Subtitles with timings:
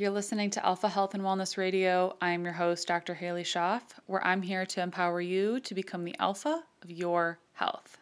[0.00, 2.16] You're listening to Alpha Health and Wellness Radio.
[2.22, 3.16] I'm your host, Dr.
[3.16, 7.98] Halie Schoff, where I'm here to empower you to become the alpha of your health.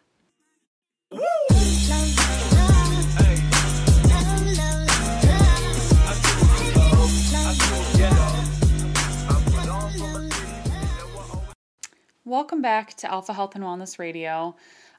[12.23, 14.55] Welcome back to Alpha Health and Wellness Radio.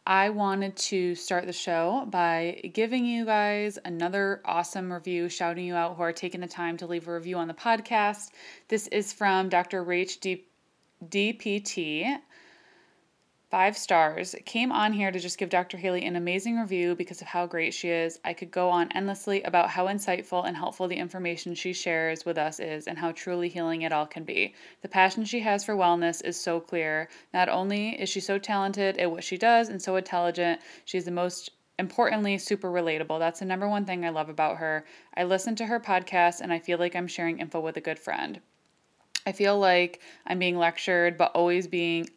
[0.09, 5.75] I wanted to start the show by giving you guys another awesome review, shouting you
[5.75, 8.31] out who are taking the time to leave a review on the podcast.
[8.69, 9.85] This is from Dr.
[9.85, 10.47] Rach D-
[11.07, 12.19] DPT
[13.51, 14.35] five stars.
[14.45, 15.79] Came on here to just give Dr.
[15.79, 18.21] Halie an amazing review because of how great she is.
[18.23, 22.37] I could go on endlessly about how insightful and helpful the information she shares with
[22.37, 24.55] us is and how truly healing it all can be.
[24.83, 27.09] The passion she has for wellness is so clear.
[27.33, 31.11] Not only is she so talented at what she does and so intelligent, she's the
[31.11, 34.85] most importantly super relatable that's the number one thing i love about her
[35.17, 38.01] i listen to her podcast and i feel like i'm sharing info with a good
[38.01, 38.41] friend
[39.29, 42.09] I feel like I'm being lectured, but always being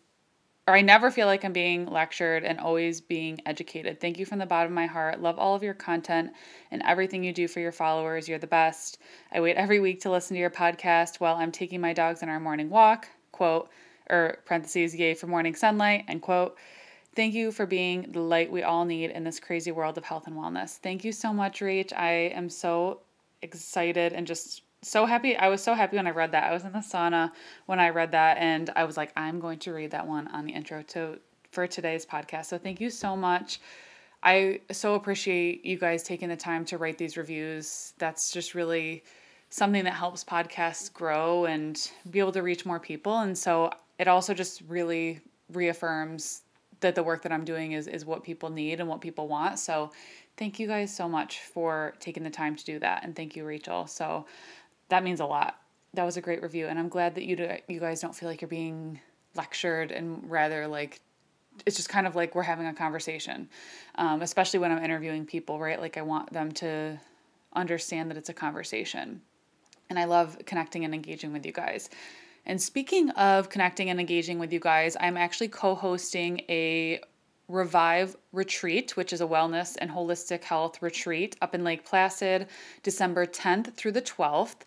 [0.68, 4.00] or I never feel like I'm being lectured and always being educated.
[4.00, 5.22] Thank you from the bottom of my heart.
[5.22, 6.32] Love all of your content
[6.70, 8.30] and everything you do for your followers.
[8.30, 9.00] You're the best.
[9.32, 12.30] I wait every week to listen to your podcast while I'm taking my dogs on
[12.30, 13.08] our morning walk.
[13.32, 13.70] Quote,
[14.10, 16.58] or parentheses, yay for morning sunlight, and quote.
[17.16, 20.28] Thank you for being the light we all need in this crazy world of health
[20.28, 20.78] and wellness.
[20.78, 21.92] Thank you so much, Rach.
[21.92, 23.02] I am so
[23.42, 25.36] excited and just so happy.
[25.36, 26.44] I was so happy when I read that.
[26.44, 27.32] I was in the sauna
[27.66, 30.46] when I read that, and I was like, I'm going to read that one on
[30.46, 31.20] the intro to
[31.52, 32.46] for today's podcast.
[32.46, 33.60] So thank you so much.
[34.24, 37.94] I so appreciate you guys taking the time to write these reviews.
[37.98, 39.04] That's just really
[39.50, 43.20] something that helps podcasts grow and be able to reach more people.
[43.20, 45.20] And so it also just really
[45.52, 46.44] reaffirms
[46.80, 49.60] that the work that I'm doing is is what people need and what people want.
[49.60, 49.92] So
[50.38, 53.04] thank you guys so much for taking the time to do that.
[53.04, 53.88] And thank you, Rachel.
[53.88, 54.26] So
[54.92, 55.58] that means a lot.
[55.94, 58.30] That was a great review, and I'm glad that you do, you guys don't feel
[58.30, 59.00] like you're being
[59.36, 61.00] lectured, and rather like
[61.66, 63.50] it's just kind of like we're having a conversation.
[63.96, 65.80] Um, especially when I'm interviewing people, right?
[65.80, 67.00] Like I want them to
[67.54, 69.22] understand that it's a conversation,
[69.90, 71.90] and I love connecting and engaging with you guys.
[72.46, 77.00] And speaking of connecting and engaging with you guys, I'm actually co-hosting a
[77.48, 82.48] Revive Retreat, which is a wellness and holistic health retreat up in Lake Placid,
[82.84, 84.62] December 10th through the 12th.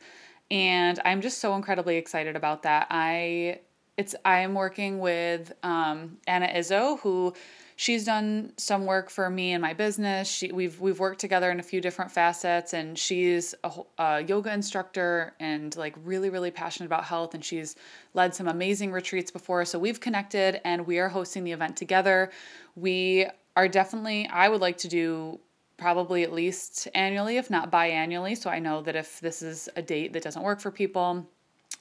[0.50, 2.86] And I'm just so incredibly excited about that.
[2.90, 3.60] I
[3.96, 7.32] it's I'm working with um, Anna Izzo, who
[7.76, 10.28] she's done some work for me and my business.
[10.28, 14.52] She we've we've worked together in a few different facets, and she's a, a, yoga
[14.52, 17.34] instructor and like really really passionate about health.
[17.34, 17.76] And she's
[18.14, 22.30] led some amazing retreats before, so we've connected, and we are hosting the event together.
[22.76, 23.26] We
[23.56, 24.28] are definitely.
[24.28, 25.40] I would like to do
[25.76, 28.36] probably at least annually, if not biannually.
[28.36, 31.28] So I know that if this is a date that doesn't work for people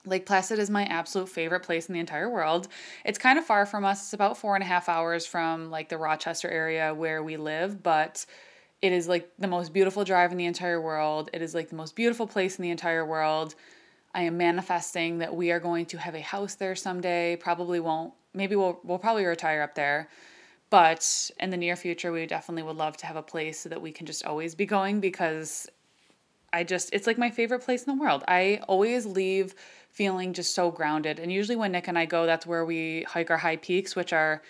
[0.06, 2.68] Lake Placid is my absolute favorite place in the entire world.
[3.06, 4.04] It's kind of far from us.
[4.04, 7.82] It's about four and a half hours from like the Rochester area where we live,
[7.82, 8.26] but
[8.82, 11.30] it is like the most beautiful drive in the entire world.
[11.32, 13.56] It is like the most beautiful place in the entire world.
[14.14, 17.38] I am manifesting that we are going to have a house there someday.
[17.38, 18.14] Probably won't.
[18.34, 20.10] Maybe we'll we'll probably retire up there.
[20.70, 23.82] But in the near future, we definitely would love to have a place so that
[23.82, 25.70] we can just always be going because
[26.52, 28.24] I just it's like my favorite place in the world.
[28.28, 29.56] I always leave
[29.94, 31.20] feeling just so grounded.
[31.20, 34.12] And usually when Nick and I go, that's where we hike our high peaks, which
[34.12, 34.42] are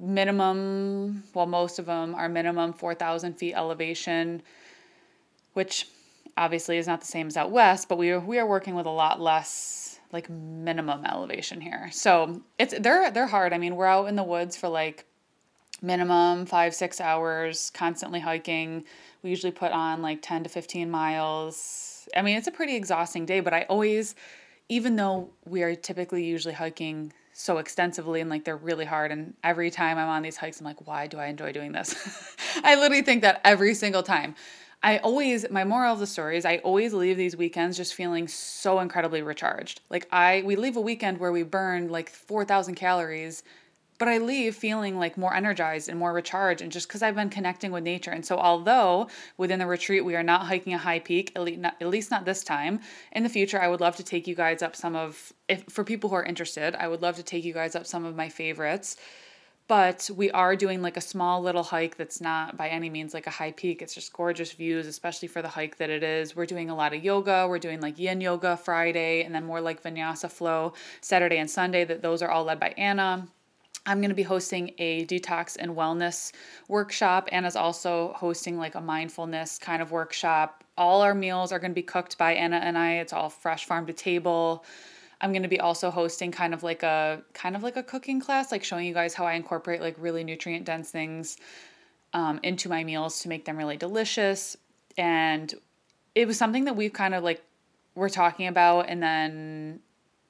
[0.00, 4.42] minimum, well, most of them are minimum 4,000 feet elevation,
[5.54, 5.86] which
[6.36, 8.86] obviously is not the same as out west, but we are, we are working with
[8.86, 11.88] a lot less like minimum elevation here.
[11.92, 13.54] So it's they're they're hard.
[13.54, 15.06] I mean, we're out in the woods for like
[15.80, 18.84] minimum five six hours, constantly hiking.
[19.22, 23.26] We usually put on like ten to fifteen miles I mean, it's a pretty exhausting
[23.26, 24.14] day, but I always,
[24.68, 29.34] even though we are typically usually hiking so extensively and like they're really hard, and
[29.42, 31.94] every time I'm on these hikes, I'm like, why do I enjoy doing this?
[32.64, 34.34] I literally think that every single time.
[34.84, 38.26] I always, my moral of the story is I always leave these weekends just feeling
[38.26, 39.80] so incredibly recharged.
[39.90, 43.44] Like, I, we leave a weekend where we burn like 4,000 calories
[44.02, 47.30] but I leave feeling like more energized and more recharged, and just because I've been
[47.30, 48.10] connecting with nature.
[48.10, 49.06] And so, although
[49.36, 52.80] within the retreat we are not hiking a high peak, at least not, this time,
[53.12, 55.84] in the future, I would love to take you guys up some of, if for
[55.84, 58.28] people who are interested, I would love to take you guys up some of my
[58.28, 58.96] favorites.
[59.68, 63.28] But we are doing like a small little hike that's not by any means like
[63.28, 63.82] a high peak.
[63.82, 66.34] It's just gorgeous views, especially for the hike that it is.
[66.34, 67.46] We're doing a lot of yoga.
[67.48, 71.84] We're doing like yin yoga Friday and then more like vinyasa flow Saturday and Sunday.
[71.84, 73.28] That those are all led by Anna.
[73.84, 76.32] I'm going to be hosting a detox and wellness
[76.68, 77.28] workshop.
[77.32, 81.74] Anna's also hosting like a mindfulness kind of workshop all our meals are going to
[81.74, 82.94] be cooked by Anna and I.
[82.94, 84.64] It's all fresh farm to table.
[85.20, 88.20] I'm going to be also hosting kind of like a kind of like a cooking
[88.20, 91.36] class, like showing you guys how I incorporate like really nutrient dense things
[92.12, 94.56] um, into my meals to make them really delicious.
[94.98, 95.52] And
[96.14, 97.42] it was something that we've kind of like
[97.94, 99.80] we're talking about, and then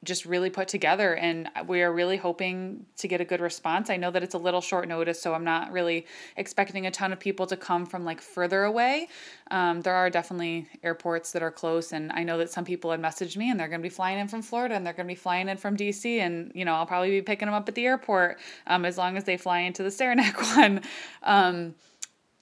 [0.05, 3.89] just really put together and we are really hoping to get a good response.
[3.89, 6.07] I know that it's a little short notice, so I'm not really
[6.37, 9.09] expecting a ton of people to come from like further away.
[9.51, 13.01] Um, there are definitely airports that are close, and I know that some people had
[13.01, 15.13] messaged me and they're going to be flying in from Florida and they're going to
[15.13, 17.77] be flying in from DC, and you know I'll probably be picking them up at
[17.77, 20.83] the airport um, as long as they fly into the Saranac one.
[21.23, 21.75] Um,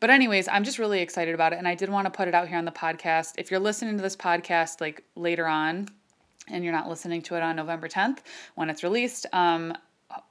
[0.00, 2.34] but anyways, I'm just really excited about it, and I did want to put it
[2.34, 3.34] out here on the podcast.
[3.36, 5.88] If you're listening to this podcast like later on,
[6.50, 8.18] and you're not listening to it on November 10th
[8.54, 9.74] when it's released, um,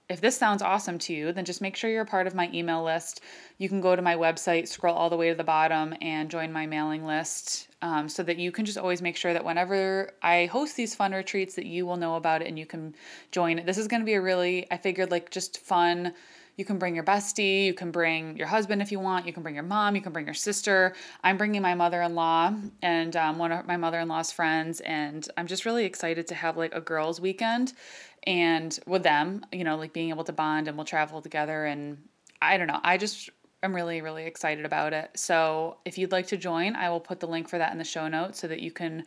[0.10, 2.50] if this sounds awesome to you, then just make sure you're a part of my
[2.54, 3.22] email list.
[3.60, 6.52] You can go to my website, scroll all the way to the bottom, and join
[6.52, 10.48] my mailing list um, so that you can just always make sure that whenever I
[10.48, 12.96] host these fun retreats, that you will know about it and you can
[13.32, 13.60] join.
[13.60, 13.66] It.
[13.66, 16.14] This is going to be a really, I figured, like just fun
[16.60, 19.42] you can bring your bestie, you can bring your husband if you want, you can
[19.42, 20.94] bring your mom, you can bring your sister.
[21.24, 24.82] I'm bringing my mother in law and um, one of my mother in law's friends,
[24.82, 27.72] and I'm just really excited to have like a girls' weekend
[28.28, 31.64] and with them, you know, like being able to bond and we'll travel together.
[31.64, 31.98] And
[32.42, 33.30] I don't know, I just
[33.64, 35.12] I'm really, really excited about it.
[35.16, 37.86] So if you'd like to join, I will put the link for that in the
[37.86, 39.06] show notes so that you can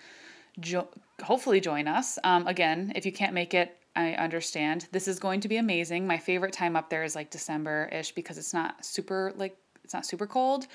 [0.59, 0.89] jo-
[1.23, 2.19] hopefully join us.
[2.25, 4.89] Um, again, if you can't make it, I understand.
[4.91, 6.07] This is going to be amazing.
[6.07, 9.93] My favorite time up there is like December ish because it's not super like it's
[9.93, 10.67] not super cold,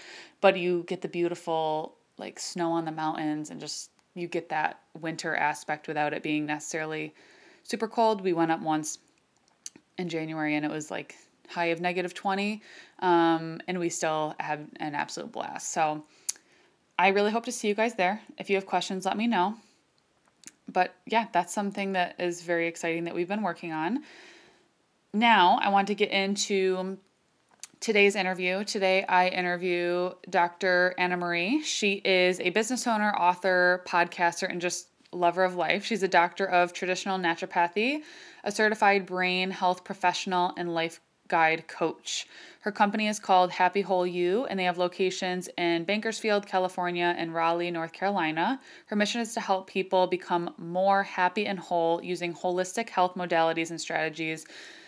[0.41, 4.81] but you get the beautiful like snow on the mountains and just you get that
[4.99, 7.13] winter aspect without it being necessarily
[7.63, 8.21] super cold.
[8.21, 8.99] We went up once
[9.97, 11.15] in January and it was like
[11.49, 12.61] high of negative 20
[12.99, 15.71] um, and we still had an absolute blast.
[15.71, 16.03] So
[16.99, 18.21] I really hope to see you guys there.
[18.37, 19.55] If you have questions, let me know
[20.71, 24.03] but yeah, that's something that is very exciting that we've been working on.
[25.13, 26.97] Now, I want to get into
[27.79, 28.63] today's interview.
[28.63, 30.93] Today, I interview Dr.
[30.97, 31.61] Anna Marie.
[31.63, 35.85] She is a business owner, author, podcaster, and just lover of life.
[35.85, 38.01] She's a doctor of traditional naturopathy,
[38.43, 42.27] a certified brain health professional, and life guide coach.
[42.61, 47.33] Her company is called Happy Whole You, and they have locations in Bakersfield, California, and
[47.33, 48.59] Raleigh, North Carolina.
[48.87, 53.69] Her mission is to help people become more happy and whole using holistic health modalities
[53.69, 54.45] and strategies.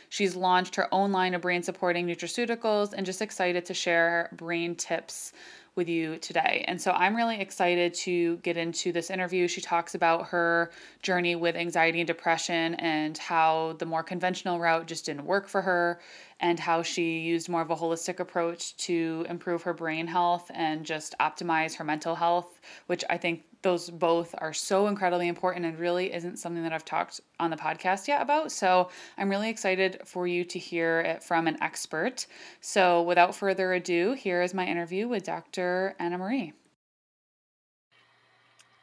[0.09, 4.75] She's launched her own line of brain supporting nutraceuticals and just excited to share brain
[4.75, 5.33] tips
[5.75, 6.65] with you today.
[6.67, 9.47] And so I'm really excited to get into this interview.
[9.47, 10.71] She talks about her
[11.01, 15.61] journey with anxiety and depression and how the more conventional route just didn't work for
[15.61, 16.01] her
[16.39, 20.85] and how she used more of a holistic approach to improve her brain health and
[20.85, 25.77] just optimize her mental health, which I think those both are so incredibly important and
[25.77, 28.51] really isn't something that I've talked on the podcast yet about.
[28.51, 32.25] So I'm really excited for you to hear it from an expert.
[32.61, 35.95] So without further ado, here is my interview with Dr.
[35.99, 36.53] Anna Marie.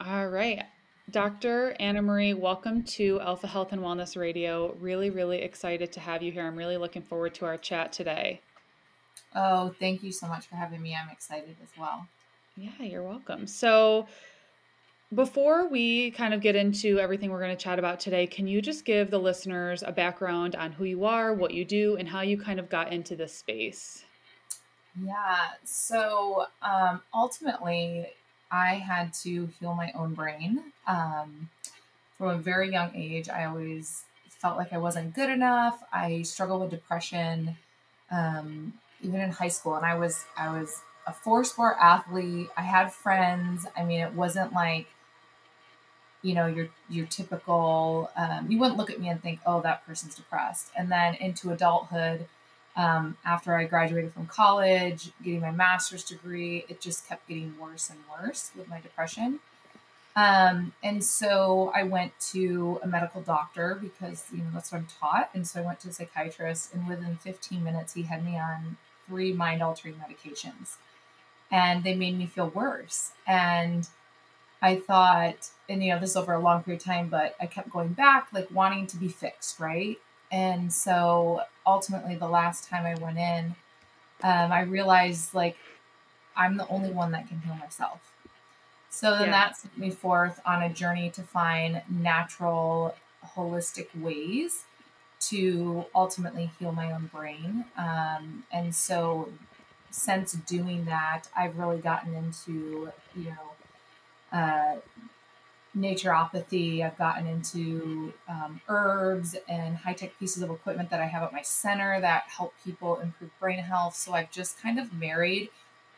[0.04, 0.62] All right.
[1.08, 1.76] Dr.
[1.78, 4.74] Anna Marie, welcome to Alpha Health and Wellness Radio.
[4.80, 6.44] Really, really excited to have you here.
[6.44, 8.40] I'm really looking forward to our chat today.
[9.32, 10.96] Oh, thank you so much for having me.
[10.96, 12.08] I'm excited as well.
[12.56, 13.46] Yeah, you're welcome.
[13.46, 14.08] So,
[15.14, 18.60] before we kind of get into everything we're going to chat about today, can you
[18.60, 22.22] just give the listeners a background on who you are, what you do, and how
[22.22, 24.04] you kind of got into this space?
[25.00, 28.08] Yeah, so um, ultimately,
[28.50, 30.62] I had to heal my own brain.
[30.86, 31.50] Um,
[32.18, 35.82] from a very young age, I always felt like I wasn't good enough.
[35.92, 37.56] I struggled with depression,
[38.10, 42.48] um, even in high school, and I was I was a four sport athlete.
[42.56, 43.66] I had friends.
[43.76, 44.86] I mean, it wasn't like
[46.22, 48.10] you know your your typical.
[48.16, 51.52] Um, you wouldn't look at me and think, "Oh, that person's depressed." And then into
[51.52, 52.26] adulthood,
[52.76, 57.88] um, after I graduated from college, getting my master's degree, it just kept getting worse
[57.90, 59.40] and worse with my depression.
[60.14, 64.88] Um, and so I went to a medical doctor because you know that's what I'm
[65.00, 65.30] taught.
[65.34, 68.76] And so I went to a psychiatrist, and within 15 minutes, he had me on
[69.06, 70.76] three mind altering medications,
[71.50, 73.12] and they made me feel worse.
[73.26, 73.88] And
[74.62, 77.46] I thought, and you know, this is over a long period of time, but I
[77.46, 79.98] kept going back, like wanting to be fixed, right?
[80.32, 83.56] And so ultimately, the last time I went in,
[84.22, 85.56] um, I realized like
[86.36, 88.12] I'm the only one that can heal myself.
[88.90, 89.30] So then yeah.
[89.30, 92.94] that sent me forth on a journey to find natural,
[93.34, 94.64] holistic ways
[95.18, 97.64] to ultimately heal my own brain.
[97.76, 99.30] Um, and so
[99.90, 104.76] since doing that, I've really gotten into, you know, uh,
[105.76, 106.82] naturopathy.
[106.82, 111.32] I've gotten into um, herbs and high tech pieces of equipment that I have at
[111.32, 113.96] my center that help people improve brain health.
[113.96, 115.50] So I've just kind of married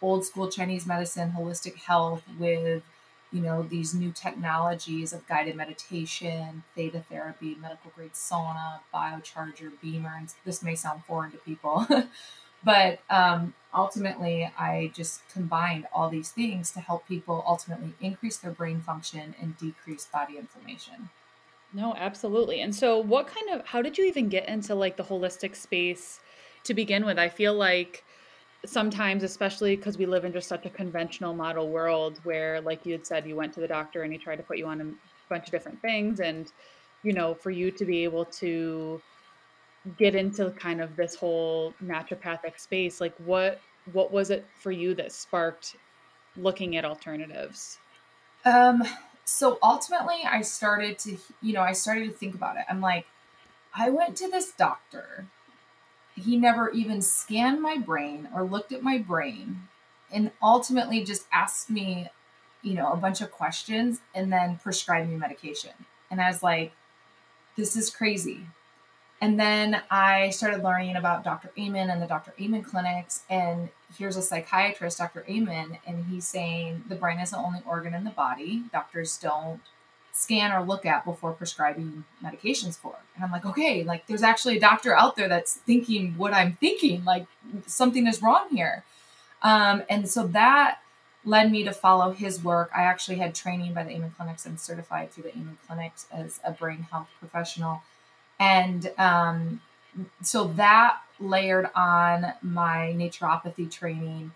[0.02, 2.82] old school Chinese medicine, holistic health with
[3.32, 10.14] you know these new technologies of guided meditation theta therapy medical grade sauna biocharger BEMER
[10.16, 11.86] and this may sound foreign to people
[12.64, 18.50] but um, ultimately i just combined all these things to help people ultimately increase their
[18.50, 21.10] brain function and decrease body inflammation.
[21.72, 22.60] No absolutely.
[22.62, 26.20] And so what kind of how did you even get into like the holistic space
[26.64, 27.18] to begin with?
[27.18, 28.04] I feel like
[28.64, 32.92] sometimes especially because we live in just such a conventional model world where like you
[32.92, 34.86] had said you went to the doctor and he tried to put you on a
[35.28, 36.50] bunch of different things and
[37.04, 39.00] you know for you to be able to
[39.96, 43.60] get into kind of this whole naturopathic space like what
[43.92, 45.76] what was it for you that sparked
[46.36, 47.78] looking at alternatives?
[48.44, 48.82] Um
[49.24, 52.64] so ultimately i started to you know i started to think about it.
[52.68, 53.06] I'm like
[53.74, 55.26] i went to this doctor.
[56.14, 59.68] He never even scanned my brain or looked at my brain
[60.10, 62.08] and ultimately just asked me
[62.62, 65.72] you know a bunch of questions and then prescribed me medication.
[66.10, 66.72] And i was like
[67.56, 68.46] this is crazy
[69.20, 74.16] and then i started learning about dr amen and the dr amen clinics and here's
[74.16, 78.10] a psychiatrist dr amen and he's saying the brain is the only organ in the
[78.10, 79.60] body doctors don't
[80.18, 82.96] scan or look at before prescribing medications for.
[83.14, 86.54] And I'm like, okay, like there's actually a doctor out there that's thinking what I'm
[86.54, 87.26] thinking, like
[87.66, 88.82] something is wrong here.
[89.42, 90.80] Um, and so that
[91.24, 92.68] led me to follow his work.
[92.74, 96.40] I actually had training by the Amen Clinics and certified through the Amen Clinics as
[96.44, 97.82] a brain health professional.
[98.40, 99.60] And um,
[100.22, 104.32] so that layered on my naturopathy training,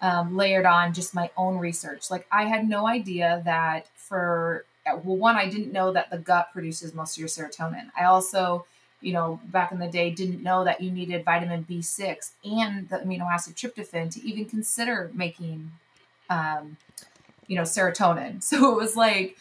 [0.00, 2.10] um, layered on just my own research.
[2.10, 6.48] Like I had no idea that for well, one, I didn't know that the gut
[6.52, 7.90] produces most of your serotonin.
[7.98, 8.66] I also,
[9.00, 12.98] you know, back in the day, didn't know that you needed vitamin B6 and the
[12.98, 15.72] amino acid tryptophan to even consider making,
[16.28, 16.76] um,
[17.46, 18.42] you know, serotonin.
[18.42, 19.36] So it was like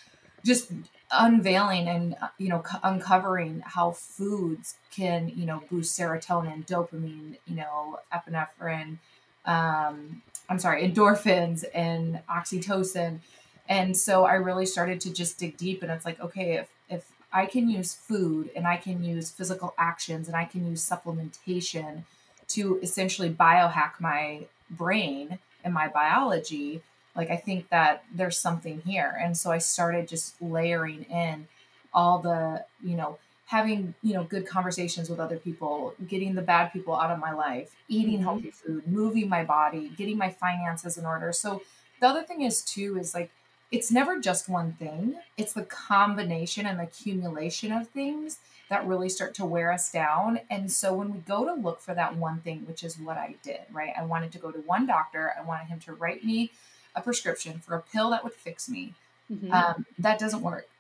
[0.46, 0.72] just
[1.14, 8.00] unveiling and you know uncovering how foods can you know boost serotonin dopamine you know
[8.14, 8.98] epinephrine
[9.46, 13.20] um, i'm sorry endorphins and oxytocin.
[13.68, 17.12] And so I really started to just dig deep and it's like, okay, if if
[17.32, 22.04] I can use food and I can use physical actions and I can use supplementation
[22.50, 26.82] to essentially biohack my brain and my biology,
[27.16, 29.18] like I think that there's something here.
[29.22, 31.48] And so I started just layering in
[31.94, 36.74] all the, you know, having, you know, good conversations with other people, getting the bad
[36.74, 38.24] people out of my life, eating mm-hmm.
[38.24, 41.32] healthy food, moving my body, getting my finances in order.
[41.32, 41.62] So
[42.00, 43.30] the other thing is too is like
[43.72, 48.38] it's never just one thing, it's the combination and accumulation of things
[48.70, 50.40] that really start to wear us down.
[50.50, 53.36] And so when we go to look for that one thing, which is what I
[53.44, 53.94] did, right?
[53.98, 56.52] I wanted to go to one doctor, I wanted him to write me
[56.96, 58.94] a prescription for a pill that would fix me.
[59.32, 59.52] Mm-hmm.
[59.52, 60.68] Um, that doesn't work.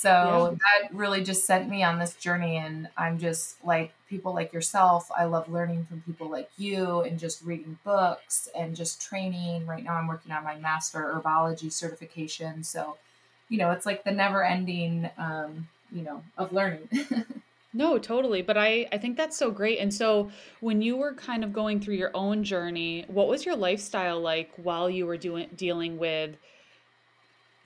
[0.00, 0.08] So
[0.52, 0.56] yeah.
[0.80, 2.56] that really just sent me on this journey.
[2.56, 5.10] And I'm just like people like yourself.
[5.14, 9.66] I love learning from people like you and just reading books and just training.
[9.66, 12.64] Right now, I'm working on my master herbology certification.
[12.64, 12.96] So,
[13.50, 16.88] you know, it's like the never ending, um, you know, of learning.
[17.72, 18.42] No, totally.
[18.42, 19.78] But I, I think that's so great.
[19.78, 23.54] And so when you were kind of going through your own journey, what was your
[23.56, 26.36] lifestyle like while you were doing dealing with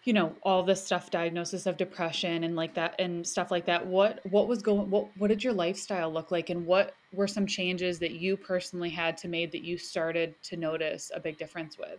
[0.05, 3.87] you know all this stuff diagnosis of depression and like that and stuff like that
[3.87, 7.47] what what was going what what did your lifestyle look like and what were some
[7.47, 11.79] changes that you personally had to made that you started to notice a big difference
[11.79, 11.99] with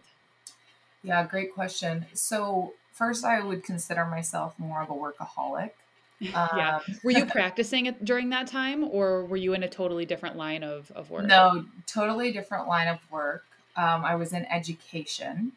[1.03, 5.71] yeah great question so first i would consider myself more of a workaholic
[6.19, 6.79] yeah.
[6.87, 10.37] Um, were you practicing it during that time or were you in a totally different
[10.37, 11.25] line of, of work?
[11.25, 13.45] No totally different line of work.
[13.77, 15.51] Um, i was in education.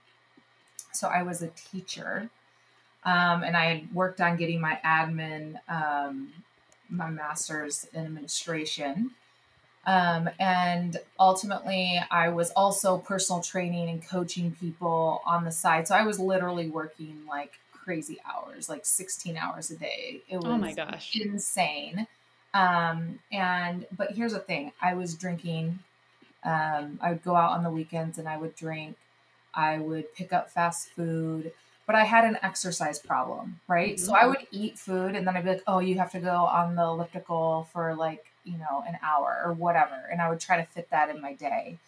[0.92, 2.30] So i was a teacher.
[3.04, 6.32] Um, and I had worked on getting my admin, um,
[6.90, 9.12] my master's in administration.
[9.86, 15.88] Um, and ultimately, I was also personal training and coaching people on the side.
[15.88, 17.58] So I was literally working like
[17.88, 20.21] crazy hours, like 16 hours a day.
[20.28, 21.16] It was oh my gosh.
[21.16, 22.07] insane.
[22.52, 25.78] Um, and, but here's the thing I was drinking.
[26.45, 28.97] Um, I would go out on the weekends and I would drink.
[29.54, 31.52] I would pick up fast food
[31.88, 33.97] but I had an exercise problem, right?
[33.97, 34.04] Mm-hmm.
[34.04, 34.28] So I mm-hmm.
[34.28, 36.83] would eat food and then I'd be like, oh, you have to go on the
[36.83, 39.95] elliptical for like, you know, an hour or whatever.
[40.12, 41.78] And I would try to fit that in my day.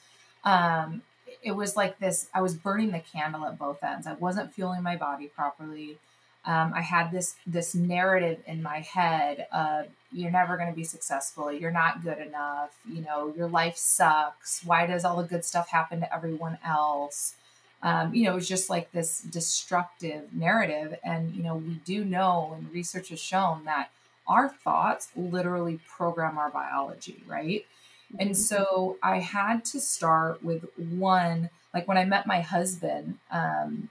[0.42, 1.02] Um,
[1.42, 4.06] it was like this I was burning the candle at both ends.
[4.06, 5.98] I wasn't fueling my body properly.
[6.44, 10.84] Um, I had this this narrative in my head of you're never going to be
[10.84, 11.52] successful.
[11.52, 12.70] You're not good enough.
[12.88, 14.62] You know, your life sucks.
[14.64, 17.34] Why does all the good stuff happen to everyone else?
[17.82, 20.98] Um, you know, it was just like this destructive narrative.
[21.02, 23.90] And, you know, we do know, and research has shown that
[24.26, 27.64] our thoughts literally program our biology, right?
[28.12, 28.20] Mm-hmm.
[28.20, 33.88] And so I had to start with one, like when I met my husband, um,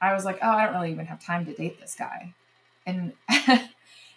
[0.00, 2.32] I was like, oh, I don't really even have time to date this guy.
[2.86, 3.12] And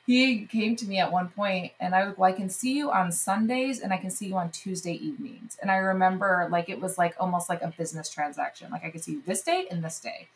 [0.05, 2.73] he came to me at one point and I was like, well, I can see
[2.73, 5.57] you on Sundays and I can see you on Tuesday evenings.
[5.61, 8.71] And I remember like it was like almost like a business transaction.
[8.71, 10.27] Like I could see you this day and this day.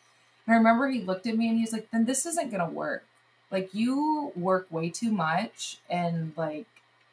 [0.46, 3.06] And I remember he looked at me and he's like, then this isn't gonna work.
[3.52, 6.68] Like you work way too much and like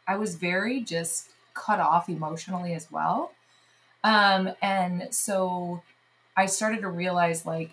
[0.07, 3.33] I was very just cut off emotionally as well.
[4.05, 5.83] Um, and so
[6.37, 7.71] I started to realize like,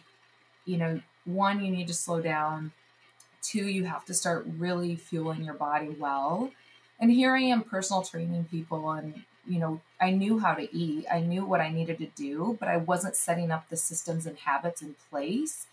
[0.66, 2.72] you know, one, you need to slow down
[3.42, 6.52] Two, you have to start really fueling your body well.
[7.00, 11.06] And here I am personal training people and you know, I knew how to eat.
[11.12, 14.38] I knew what I needed to do, but I wasn't setting up the systems and
[14.38, 15.66] habits in place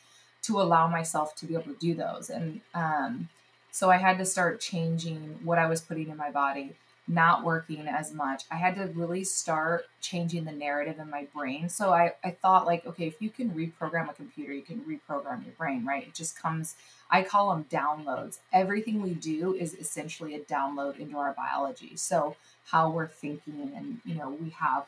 [0.43, 2.31] to allow myself to be able to do those.
[2.31, 3.29] And um,
[3.71, 6.75] so I had to start changing what I was putting in my body
[7.09, 11.69] not working as much, I had to really start changing the narrative in my brain.
[11.69, 15.45] So I, I thought, like, okay, if you can reprogram a computer, you can reprogram
[15.45, 16.03] your brain, right?
[16.03, 16.75] It just comes,
[17.11, 18.39] I call them downloads.
[18.53, 21.97] Everything we do is essentially a download into our biology.
[21.97, 22.37] So
[22.67, 24.87] how we're thinking, and, you know, we have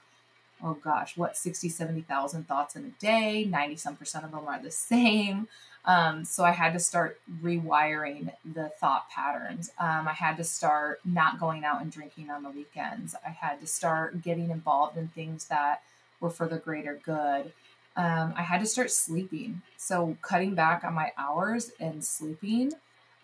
[0.62, 4.60] oh gosh, what 60, 70,000 thoughts in a day, 90 some percent of them are
[4.60, 5.48] the same.
[5.84, 9.70] Um, so I had to start rewiring the thought patterns.
[9.78, 13.14] Um, I had to start not going out and drinking on the weekends.
[13.26, 15.82] I had to start getting involved in things that
[16.20, 17.52] were for the greater good.
[17.96, 19.62] Um, I had to start sleeping.
[19.76, 22.72] So cutting back on my hours and sleeping.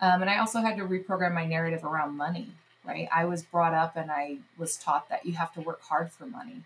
[0.01, 2.49] Um, and I also had to reprogram my narrative around money,
[2.83, 3.07] right?
[3.13, 6.25] I was brought up and I was taught that you have to work hard for
[6.25, 6.63] money.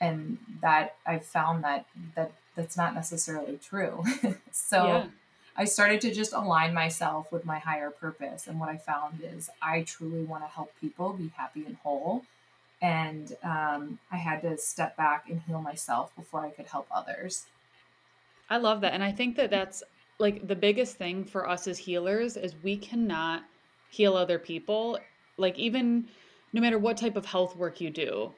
[0.00, 4.02] And that I found that that that's not necessarily true.
[4.52, 5.06] so yeah.
[5.56, 8.46] I started to just align myself with my higher purpose.
[8.46, 12.24] And what I found is I truly want to help people be happy and whole.
[12.82, 17.46] And um, I had to step back and heal myself before I could help others.
[18.50, 18.92] I love that.
[18.92, 19.82] And I think that that's
[20.18, 23.42] like the biggest thing for us as healers is we cannot
[23.90, 24.98] heal other people.
[25.38, 26.06] Like, even
[26.52, 28.32] no matter what type of health work you do,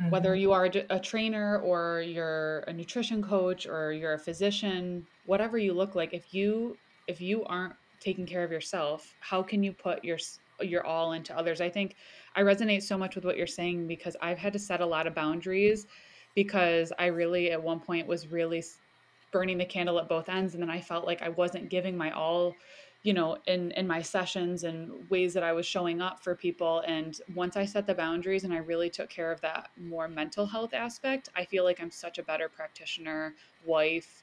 [0.00, 0.10] Mm-hmm.
[0.10, 5.58] Whether you are a trainer or you're a nutrition coach or you're a physician, whatever
[5.58, 6.76] you look like, if you
[7.08, 10.18] if you aren't taking care of yourself, how can you put your
[10.60, 11.60] your all into others?
[11.60, 11.96] I think
[12.36, 15.06] I resonate so much with what you're saying because I've had to set a lot
[15.08, 15.86] of boundaries
[16.34, 18.62] because I really at one point was really
[19.32, 22.12] burning the candle at both ends and then I felt like I wasn't giving my
[22.12, 22.54] all
[23.02, 26.82] you know in in my sessions and ways that i was showing up for people.
[26.86, 30.46] And once i set the boundaries and i really took care of that more mental
[30.46, 33.34] health aspect i feel like i'm such a better practitioner
[33.64, 34.22] wife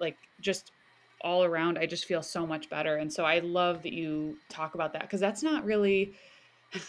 [0.00, 0.72] like just
[1.20, 2.96] all around i just feel so much better.
[2.96, 6.14] And so i love that you talk about that because that's not really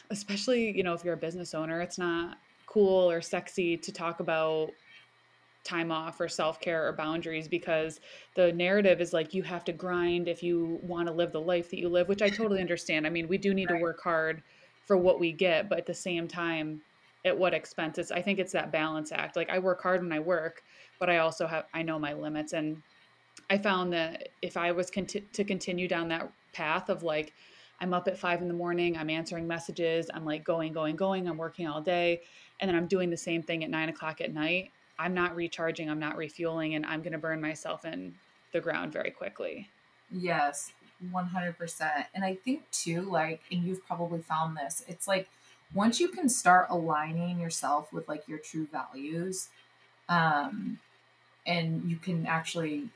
[0.10, 4.20] especially you know if you're a business owner it's not cool or sexy to talk
[4.20, 4.72] about
[5.64, 8.00] time off or self-care or boundaries because
[8.36, 11.70] the narrative is like you have to grind if you want to live the life
[11.70, 13.06] that you live which i totally understand.
[13.06, 13.78] I mean we do need right.
[13.78, 14.42] to work hard
[14.86, 16.82] for what we get but at the same time
[17.26, 19.36] at what expense it's i think it's that balance act.
[19.36, 20.64] Like i work hard when i work
[20.98, 22.82] but i also have i know my limits and
[23.50, 27.34] i found that if i was conti- to continue down that path of like
[27.82, 31.28] i'm up at five in the morning i'm answering messages i'm like going going going
[31.28, 32.22] i'm working all day
[32.60, 35.90] and then i'm doing the same thing at nine o'clock at night I'm not recharging,
[35.90, 38.14] I'm not refueling, and I'm going to burn myself in
[38.52, 39.70] the ground very quickly.
[40.12, 40.72] Yes,
[41.12, 42.06] 100%.
[42.14, 45.30] And I think too, like, and you've probably found this, it's like
[45.74, 49.48] once you can start aligning yourself with like your true values,
[50.10, 50.80] um,
[51.46, 52.90] and you can actually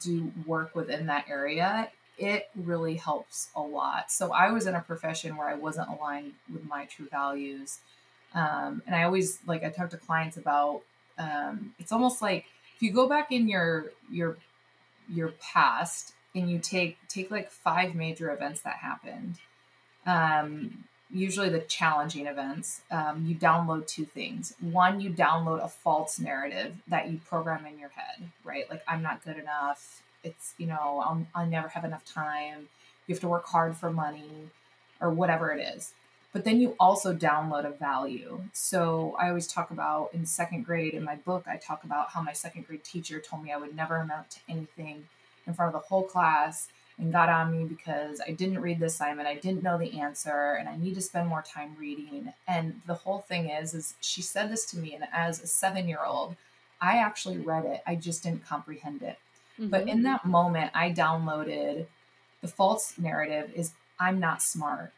[0.00, 4.10] do work within that area, it really helps a lot.
[4.10, 7.80] So I was in a profession where I wasn't aligned with my true values.
[8.34, 10.82] Um, and I always like I talk to clients about
[11.18, 14.36] um, it's almost like if you go back in your your
[15.08, 19.36] your past and you take take like five major events that happened
[20.04, 24.54] um, usually the challenging events um, you download two things.
[24.60, 28.68] One you download a false narrative that you program in your head right?
[28.70, 30.02] Like i'm not good enough.
[30.22, 32.68] It's you know I'll, I'll never have enough time.
[33.06, 34.50] You have to work hard for money
[35.00, 35.92] or whatever it is
[36.36, 38.42] but then you also download a value.
[38.52, 42.20] So I always talk about in second grade in my book, I talk about how
[42.20, 45.06] my second grade teacher told me I would never amount to anything
[45.46, 46.68] in front of the whole class
[46.98, 50.58] and got on me because I didn't read the assignment, I didn't know the answer,
[50.60, 52.34] and I need to spend more time reading.
[52.46, 55.88] And the whole thing is, is she said this to me, and as a seven
[55.88, 56.36] year old,
[56.82, 57.80] I actually read it.
[57.86, 59.16] I just didn't comprehend it.
[59.58, 59.70] Mm-hmm.
[59.70, 61.86] But in that moment, I downloaded
[62.42, 64.92] the false narrative is I'm not smart.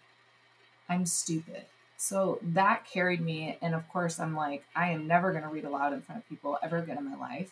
[0.88, 1.64] I'm stupid.
[1.96, 3.58] So that carried me.
[3.60, 6.28] And of course, I'm like, I am never going to read aloud in front of
[6.28, 7.50] people ever again in my life.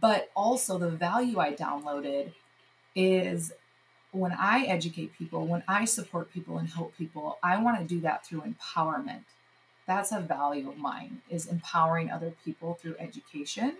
[0.00, 2.32] But also, the value I downloaded
[2.94, 3.52] is
[4.12, 8.00] when I educate people, when I support people and help people, I want to do
[8.00, 9.22] that through empowerment.
[9.86, 13.76] That's a value of mine is empowering other people through education.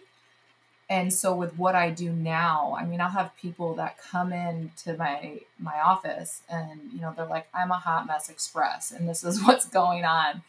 [0.91, 4.73] And so with what I do now, I mean, I'll have people that come in
[4.83, 9.09] to my my office and you know, they're like, I'm a hot mess express and
[9.09, 10.43] this is what's going on.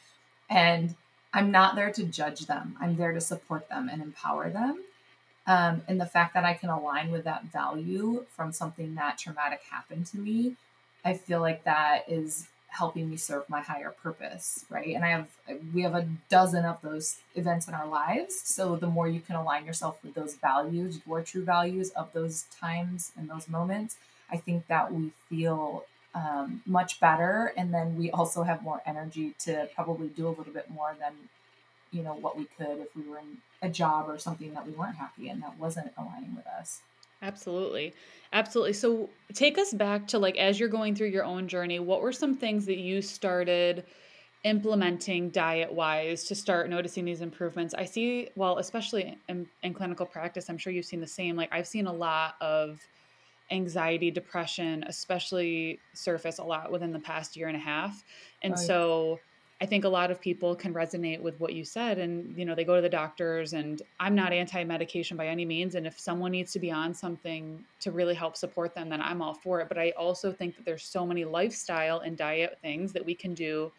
[0.49, 0.95] And
[1.31, 2.75] I'm not there to judge them.
[2.81, 4.83] I'm there to support them and empower them.
[5.45, 9.61] Um, and the fact that I can align with that value from something that traumatic
[9.69, 10.55] happened to me,
[11.05, 14.95] I feel like that is helping me serve my higher purpose, right?
[14.95, 15.27] And I have
[15.73, 18.41] we have a dozen of those events in our lives.
[18.43, 22.43] So the more you can align yourself with those values, your true values of those
[22.59, 23.97] times and those moments,
[24.31, 29.33] I think that we feel um, much better, and then we also have more energy
[29.39, 31.13] to probably do a little bit more than
[31.91, 34.71] you know what we could if we were in a job or something that we
[34.71, 36.81] weren't happy in that wasn't aligning with us
[37.21, 37.93] absolutely.
[38.33, 38.73] Absolutely.
[38.73, 42.13] So take us back to like as you're going through your own journey what were
[42.13, 43.85] some things that you started
[44.43, 47.73] implementing diet wise to start noticing these improvements?
[47.73, 51.49] I see well especially in, in clinical practice i'm sure you've seen the same like
[51.51, 52.79] i've seen a lot of
[53.51, 58.03] anxiety depression especially surface a lot within the past year and a half.
[58.41, 59.19] And so
[59.61, 62.55] I think a lot of people can resonate with what you said and you know
[62.55, 65.75] they go to the doctors and I'm not anti-medication by any means.
[65.75, 69.21] And if someone needs to be on something to really help support them then I'm
[69.21, 69.67] all for it.
[69.67, 73.35] But I also think that there's so many lifestyle and diet things that we can
[73.35, 73.71] do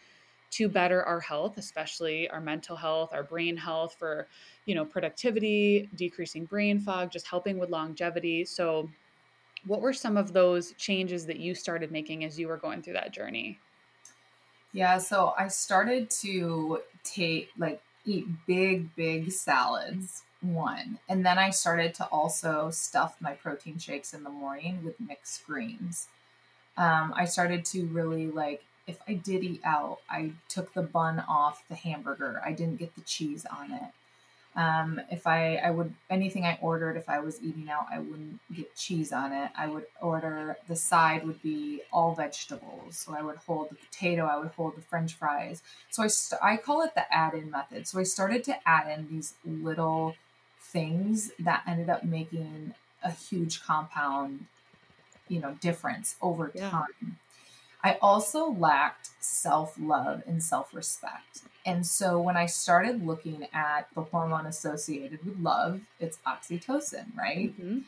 [0.53, 4.29] to better our health especially our mental health our brain health for
[4.66, 8.45] you know productivity decreasing brain fog just helping with longevity.
[8.45, 8.88] So
[9.66, 12.95] what were some of those changes that you started making as you were going through
[12.95, 13.59] that journey
[14.73, 20.99] yeah, so I started to take like eat big, big salads, one.
[21.09, 25.47] And then I started to also stuff my protein shakes in the morning with mixed
[25.47, 26.09] greens.
[26.77, 31.23] Um, I started to really like, if I did eat out, I took the bun
[31.29, 32.43] off the hamburger.
[32.45, 33.91] I didn't get the cheese on it.
[34.55, 38.38] Um, if I, I would, anything I ordered, if I was eating out, I wouldn't
[38.55, 39.51] get cheese on it.
[39.57, 42.99] I would order, the side would be all vegetables.
[42.99, 45.62] So I would hold the potato, I would hold the french fries.
[45.91, 47.88] So I, st- I call it the add in method.
[47.88, 50.17] So I started to add in these little
[50.61, 54.47] things that ended up making a huge compound,
[55.29, 56.71] you know, difference over yeah.
[56.71, 57.17] time.
[57.83, 61.43] I also lacked self love and self respect.
[61.64, 67.53] And so when I started looking at the hormone associated with love, it's oxytocin, right?
[67.59, 67.79] Mm-hmm.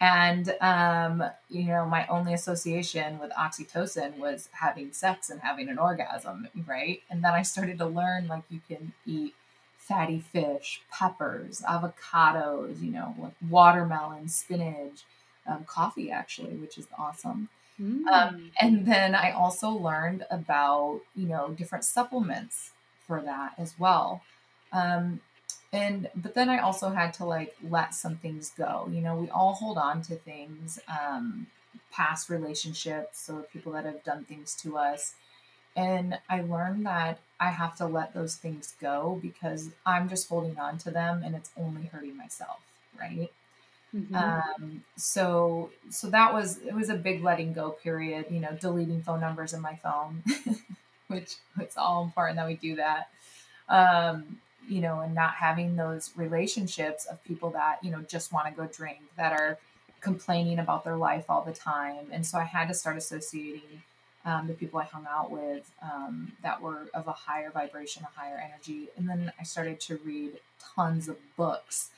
[0.00, 5.78] And, um, you know, my only association with oxytocin was having sex and having an
[5.78, 7.02] orgasm, right?
[7.10, 9.34] And then I started to learn like you can eat
[9.76, 15.04] fatty fish, peppers, avocados, you know, like watermelon, spinach,
[15.46, 17.48] um, coffee, actually, which is awesome.
[17.80, 18.06] Mm.
[18.06, 22.70] Um, and then I also learned about, you know, different supplements
[23.10, 24.22] for that as well.
[24.72, 25.20] Um,
[25.72, 28.88] and but then I also had to like let some things go.
[28.88, 31.48] You know, we all hold on to things, um,
[31.90, 35.14] past relationships, or people that have done things to us.
[35.76, 40.56] And I learned that I have to let those things go because I'm just holding
[40.56, 42.60] on to them and it's only hurting myself,
[42.98, 43.30] right?
[43.94, 44.14] Mm-hmm.
[44.14, 49.02] Um, so so that was it was a big letting go period, you know, deleting
[49.02, 50.22] phone numbers in my phone.
[51.10, 53.08] which it's all important that we do that.
[53.68, 58.46] Um, you know, and not having those relationships of people that, you know, just want
[58.46, 59.58] to go drink, that are
[60.00, 62.06] complaining about their life all the time.
[62.12, 63.82] And so I had to start associating
[64.24, 68.20] um, the people I hung out with um, that were of a higher vibration, a
[68.20, 68.88] higher energy.
[68.96, 70.32] And then I started to read
[70.74, 71.90] tons of books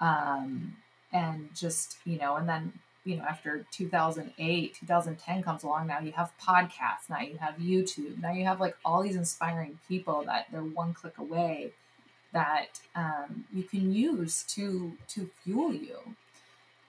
[0.00, 0.76] um,
[1.12, 2.72] and just, you know, and then
[3.04, 8.20] you know, after 2008, 2010 comes along, now you have podcasts, now you have YouTube,
[8.20, 11.72] now you have like all these inspiring people that they're one click away
[12.32, 15.98] that um, you can use to to fuel you,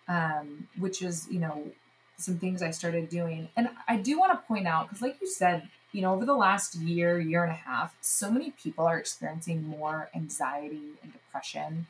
[0.07, 1.71] um, which is you know
[2.17, 3.49] some things I started doing.
[3.55, 6.35] And I do want to point out, because like you said, you know, over the
[6.35, 11.87] last year, year and a half, so many people are experiencing more anxiety and depression.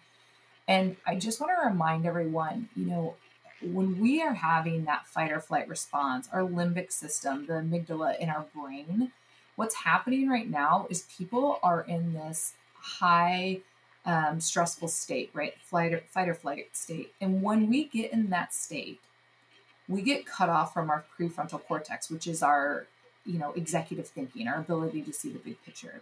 [0.67, 3.15] And I just want to remind everyone, you know,
[3.65, 8.29] when we are having that fight or flight response, our limbic system, the amygdala in
[8.29, 9.11] our brain,
[9.55, 13.59] what's happening right now is people are in this high
[14.05, 15.53] um, stressful state, right?
[15.61, 17.13] Flight or, fight or flight state.
[17.21, 18.99] And when we get in that state,
[19.87, 22.87] we get cut off from our prefrontal cortex, which is our,
[23.25, 26.01] you know, executive thinking, our ability to see the big picture.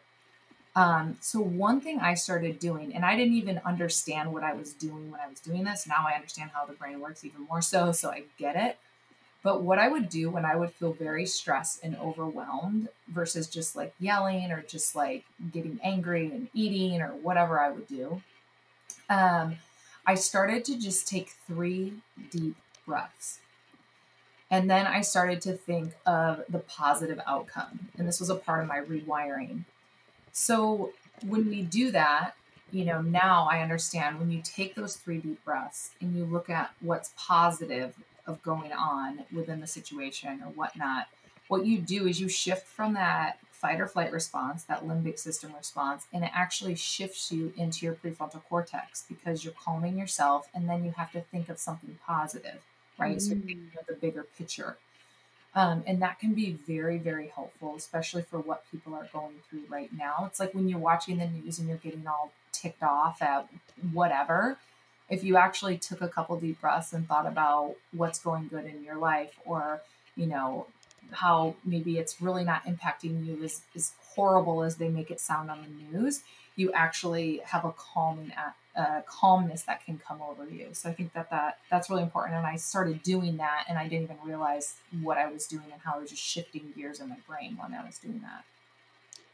[0.75, 4.73] Um, so one thing I started doing, and I didn't even understand what I was
[4.73, 5.85] doing when I was doing this.
[5.85, 8.77] Now I understand how the brain works even more so, so I get it.
[9.43, 13.75] But what I would do when I would feel very stressed and overwhelmed versus just
[13.75, 18.21] like yelling or just like getting angry and eating or whatever I would do,
[19.09, 19.55] um,
[20.05, 21.93] I started to just take three
[22.29, 22.55] deep
[22.85, 23.39] breaths.
[24.49, 27.89] And then I started to think of the positive outcome.
[27.97, 29.63] And this was a part of my rewiring.
[30.31, 30.93] So
[31.25, 32.35] when we do that,
[32.71, 36.49] you know, now I understand when you take those three deep breaths and you look
[36.49, 41.07] at what's positive of going on within the situation or whatnot,
[41.47, 45.53] what you do is you shift from that fight or flight response, that limbic system
[45.55, 50.67] response, and it actually shifts you into your prefrontal cortex because you're calming yourself and
[50.67, 52.61] then you have to think of something positive,
[52.97, 53.17] right?
[53.17, 53.21] Mm.
[53.21, 54.77] So you're thinking of the bigger picture.
[55.53, 59.63] Um, and that can be very, very helpful, especially for what people are going through
[59.69, 60.23] right now.
[60.25, 63.49] It's like when you're watching the news and you're getting all ticked off at
[63.91, 64.57] whatever.
[65.09, 68.81] If you actually took a couple deep breaths and thought about what's going good in
[68.83, 69.81] your life, or,
[70.15, 70.67] you know,
[71.11, 75.51] how maybe it's really not impacting you as, as horrible as they make it sound
[75.51, 76.21] on the news,
[76.55, 78.31] you actually have a calming
[78.75, 80.69] uh, calmness that can come over you.
[80.73, 82.37] So I think that, that that's really important.
[82.37, 85.81] And I started doing that and I didn't even realize what I was doing and
[85.81, 88.43] how I was just shifting gears in my brain when I was doing that.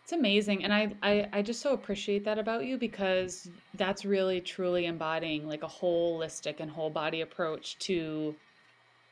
[0.03, 0.63] It's amazing.
[0.63, 5.47] And I, I, I just so appreciate that about you because that's really truly embodying
[5.47, 8.33] like a holistic and whole body approach to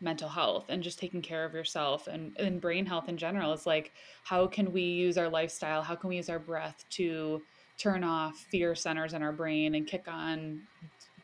[0.02, 3.52] mental health and just taking care of yourself and, and brain health in general.
[3.54, 3.92] It's like,
[4.24, 5.82] how can we use our lifestyle?
[5.82, 7.42] How can we use our breath to
[7.78, 10.62] turn off fear centers in our brain and kick on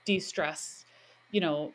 [0.05, 0.85] de-stress
[1.31, 1.71] you know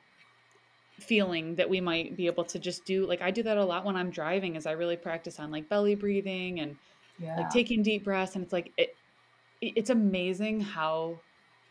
[0.98, 3.84] feeling that we might be able to just do like i do that a lot
[3.84, 6.76] when i'm driving as i really practice on like belly breathing and
[7.18, 7.36] yeah.
[7.36, 8.94] like taking deep breaths and it's like it
[9.60, 11.18] it's amazing how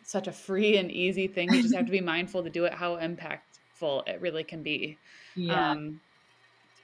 [0.04, 2.74] such a free and easy thing you just have to be mindful to do it
[2.74, 4.98] how impactful it really can be
[5.36, 5.72] yeah.
[5.72, 6.00] um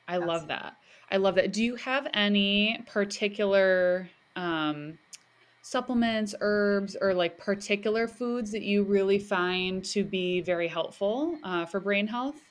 [0.07, 0.75] i love that
[1.11, 4.97] i love that do you have any particular um
[5.61, 11.65] supplements, herbs, or like particular foods that you really find to be very helpful uh,
[11.65, 12.41] for brain health?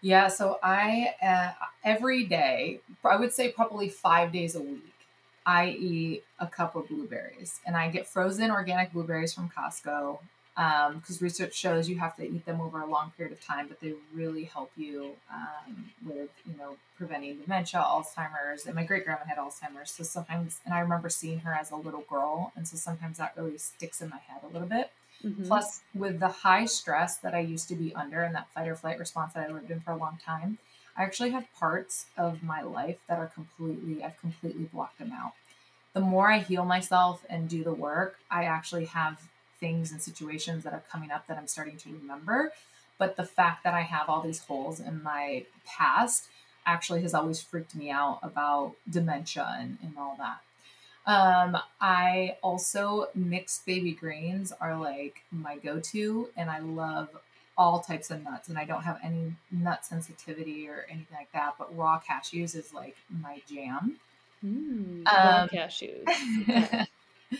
[0.00, 4.92] Yeah, so I uh, every day, I would say probably five days a week,
[5.46, 10.18] I eat a cup of blueberries, and I get frozen organic blueberries from Costco
[10.54, 13.66] because um, research shows you have to eat them over a long period of time,
[13.66, 18.64] but they really help you um, with, you know, preventing dementia, Alzheimer's.
[18.64, 21.76] And my great grandma had Alzheimer's, so sometimes, and I remember seeing her as a
[21.76, 24.90] little girl, and so sometimes that really sticks in my head a little bit.
[25.24, 25.46] Mm-hmm.
[25.46, 28.76] Plus, with the high stress that I used to be under and that fight or
[28.76, 30.58] flight response that I lived in for a long time,
[30.96, 35.32] I actually have parts of my life that are completely, I've completely blocked them out.
[35.94, 39.20] The more I heal myself and do the work, I actually have
[39.60, 42.52] things and situations that are coming up that I'm starting to remember.
[42.98, 46.28] But the fact that I have all these holes in my past
[46.66, 50.40] actually has always freaked me out about dementia and, and all that.
[51.06, 57.08] Um, I also mixed baby greens are like my go-to, and I love
[57.58, 61.54] all types of nuts, and I don't have any nut sensitivity or anything like that.
[61.58, 63.96] But raw cashews is like my jam.
[64.44, 66.06] Mm, raw um, cashews.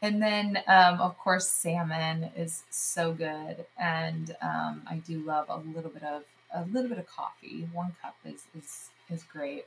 [0.00, 5.58] And then, um, of course, salmon is so good, and um, I do love a
[5.58, 6.22] little bit of
[6.54, 7.68] a little bit of coffee.
[7.72, 9.64] One cup is is is great.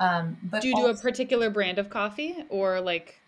[0.00, 3.20] Um, but do you also, do a particular brand of coffee or like?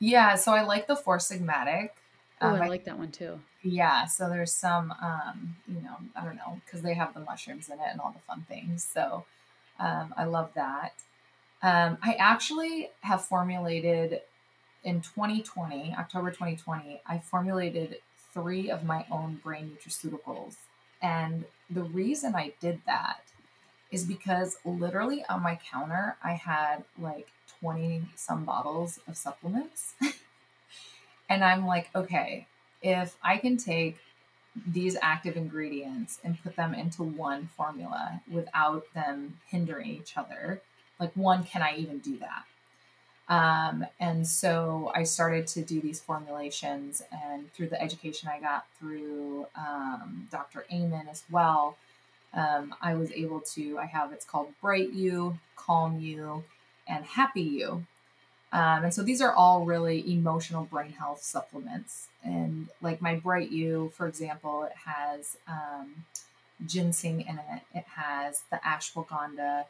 [0.00, 1.90] Yeah, so I like the Four Sigmatic.
[2.40, 3.40] Oh, I, I like that one too.
[3.62, 7.68] Yeah, so there's some, um, you know, I don't know, because they have the mushrooms
[7.68, 8.84] in it and all the fun things.
[8.84, 9.24] So
[9.80, 10.94] um, I love that.
[11.62, 14.20] Um, I actually have formulated
[14.86, 17.98] in 2020, October 2020, I formulated
[18.32, 20.54] three of my own brain nutraceuticals.
[21.02, 23.20] And the reason I did that
[23.90, 27.28] is because literally on my counter, I had like
[27.60, 29.94] 20 some bottles of supplements.
[31.28, 32.46] and I'm like, okay,
[32.80, 33.98] if I can take
[34.66, 40.62] these active ingredients and put them into one formula without them hindering each other.
[40.98, 42.44] Like, one, can I even do that?
[43.28, 48.66] Um, and so I started to do these formulations, and through the education I got
[48.78, 50.64] through um, Dr.
[50.72, 51.76] Amen as well,
[52.32, 53.78] um, I was able to.
[53.78, 56.44] I have it's called Bright You, Calm You,
[56.86, 57.84] and Happy You.
[58.52, 62.08] Um, and so these are all really emotional brain health supplements.
[62.24, 66.04] And like my Bright You, for example, it has um,
[66.64, 67.62] ginseng in it.
[67.74, 69.64] It has the ashwagandha.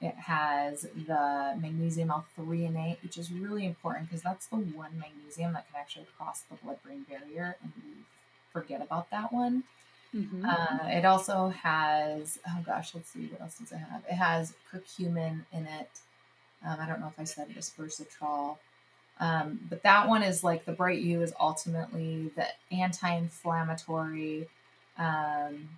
[0.00, 5.66] It has the magnesium L-threonate, which is really important because that's the one magnesium that
[5.70, 8.04] can actually cross the blood-brain barrier, and we
[8.52, 9.64] forget about that one.
[10.14, 10.44] Mm-hmm.
[10.44, 14.02] Uh, it also has, oh gosh, let's see, what else does it have?
[14.10, 15.90] It has curcumin in it.
[16.66, 18.56] Um, I don't know if I said resveratrol.
[19.20, 24.48] Um, but that one is like the Bright You is ultimately the anti-inflammatory
[24.98, 25.68] um,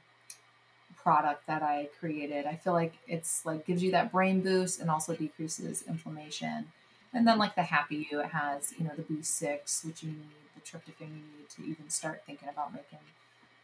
[1.03, 2.47] product that I created.
[2.47, 6.67] I feel like it's like gives you that brain boost and also decreases inflammation.
[7.15, 10.19] And then like the Happy You, it has you know the B6, which you need,
[10.55, 12.99] the tryptophan you need to even start thinking about making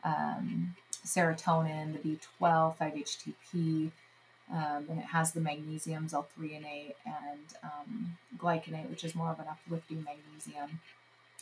[0.04, 0.74] um,
[1.04, 3.90] serotonin, the B12, 5-HTP,
[4.52, 9.46] um, and it has the magnesiums, L-threonate and um, glycinate, which is more of an
[9.50, 10.80] uplifting magnesium.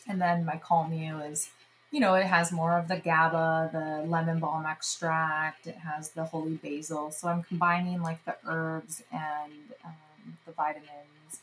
[0.07, 1.49] And then my Calm You is,
[1.91, 6.25] you know, it has more of the GABA, the lemon balm extract, it has the
[6.25, 7.11] holy basil.
[7.11, 9.53] So I'm combining like the herbs and
[9.85, 11.39] um, the vitamins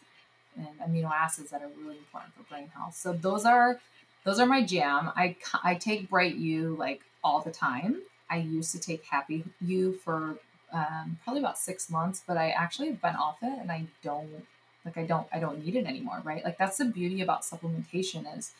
[0.56, 2.94] and amino acids that are really important for brain health.
[2.94, 3.80] So those are
[4.24, 5.10] those are my jam.
[5.16, 8.02] I I take Bright You like all the time.
[8.30, 10.36] I used to take Happy You for
[10.72, 14.44] um, probably about six months, but I actually have been off it and I don't
[14.84, 16.44] like I don't I don't need it anymore, right?
[16.44, 18.52] Like that's the beauty about supplementation is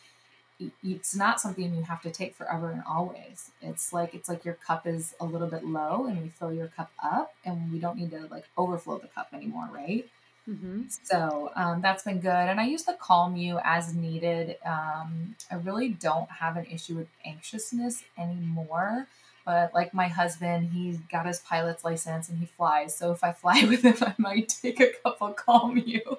[0.82, 3.50] it's not something you have to take forever and always.
[3.60, 6.68] It's like it's like your cup is a little bit low and we fill your
[6.68, 10.08] cup up and we don't need to like overflow the cup anymore, right?
[10.48, 10.82] Mm-hmm.
[11.02, 12.28] So um, that's been good.
[12.30, 14.56] And I use the Calm You as needed.
[14.64, 19.06] Um, I really don't have an issue with anxiousness anymore.
[19.46, 22.96] But like my husband, he's got his pilot's license and he flies.
[22.96, 26.18] So if I fly with him, I might take a couple Calm You.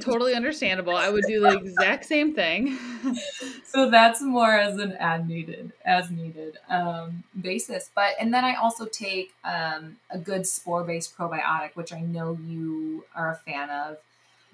[0.00, 0.96] Totally understandable.
[0.96, 2.78] I would do the exact same thing.
[3.64, 7.90] so that's more as an ad needed, as needed um, basis.
[7.94, 12.38] But and then I also take um, a good spore based probiotic, which I know
[12.46, 13.98] you are a fan of.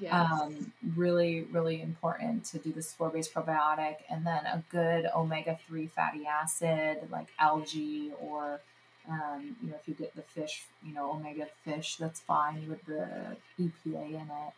[0.01, 0.13] Yes.
[0.15, 5.59] Um, really, really important to do the spore based probiotic, and then a good omega
[5.67, 8.61] three fatty acid like algae or
[9.09, 12.85] um, you know, if you get the fish, you know, omega fish, that's fine with
[12.85, 13.09] the
[13.59, 14.53] EPA in it.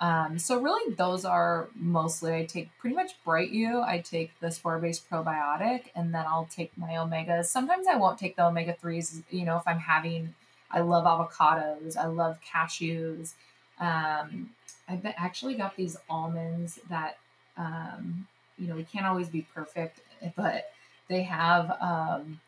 [0.00, 3.82] Um, so really, those are mostly I take pretty much Bright You.
[3.82, 7.46] I take the spore-based probiotic, and then I'll take my omegas.
[7.46, 9.22] Sometimes I won't take the omega threes.
[9.30, 10.34] You know, if I'm having,
[10.70, 11.98] I love avocados.
[11.98, 13.34] I love cashews.
[13.78, 14.50] Um,
[14.88, 17.18] I've actually got these almonds that,
[17.58, 18.26] um,
[18.58, 20.00] you know, we can't always be perfect,
[20.34, 20.72] but
[21.08, 22.40] they have um,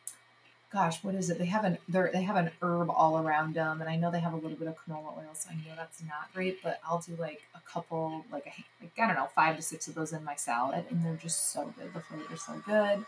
[0.73, 1.39] gosh, what is it?
[1.39, 4.33] They have an they have an herb all around them, and I know they have
[4.33, 6.63] a little bit of canola oil, so I know that's not great.
[6.63, 9.87] But I'll do like a couple, like a, like I don't know, five to six
[9.89, 11.93] of those in my salad, and they're just so good.
[11.93, 13.05] The flavor's so good.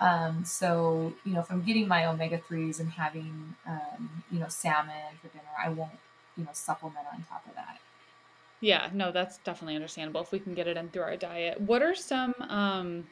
[0.00, 4.48] Um, so you know, if I'm getting my omega threes and having um, you know
[4.48, 5.98] salmon for dinner, I won't
[6.36, 7.78] you know supplement on top of that.
[8.60, 11.60] Yeah, no, that's definitely understandable if we can get it in through our diet.
[11.60, 13.06] What are some um,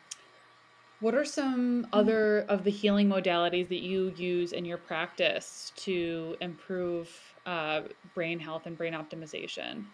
[1.07, 6.37] what are some other of the healing modalities that you use in your practice to
[6.40, 7.09] improve
[7.47, 9.85] uh, brain health and brain optimization?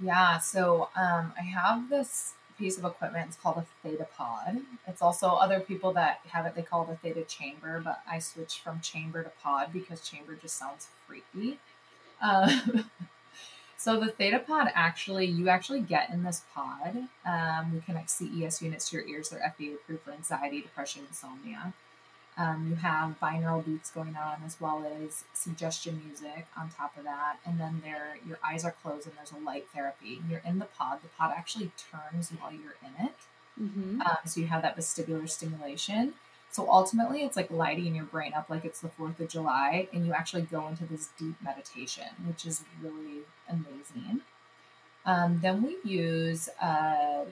[0.00, 3.28] Yeah, so um, I have this piece of equipment.
[3.28, 4.62] It's called a Theta Pod.
[4.88, 6.56] It's also other people that have it.
[6.56, 10.34] They call it a Theta Chamber, but I switched from chamber to pod because chamber
[10.34, 11.60] just sounds freaky.
[12.20, 12.90] Um,
[13.86, 17.06] So the Theta Pod actually, you actually get in this pod.
[17.24, 19.28] Um, we connect CES units to your ears.
[19.28, 21.72] They're FDA approved for anxiety, depression, insomnia.
[22.36, 27.04] Um, you have binaural beats going on as well as suggestion music on top of
[27.04, 27.36] that.
[27.46, 30.20] And then there, your eyes are closed and there's a light therapy.
[30.28, 31.02] You're in the pod.
[31.04, 33.14] The pod actually turns while you're in it.
[33.62, 34.00] Mm-hmm.
[34.00, 36.14] Um, so you have that vestibular stimulation.
[36.56, 40.06] So ultimately, it's like lighting your brain up like it's the 4th of July, and
[40.06, 44.22] you actually go into this deep meditation, which is really amazing.
[45.04, 47.26] Um, then we use uh,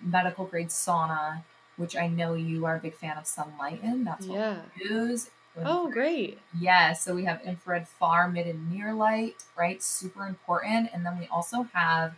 [0.00, 1.42] medical grade sauna,
[1.76, 4.04] which I know you are a big fan of Sunlighten.
[4.04, 4.60] That's what yeah.
[4.78, 5.30] we use.
[5.60, 6.38] Oh, great.
[6.54, 6.62] Yes.
[6.62, 9.82] Yeah, so we have infrared far, mid, and near light, right?
[9.82, 10.90] Super important.
[10.94, 12.14] And then we also have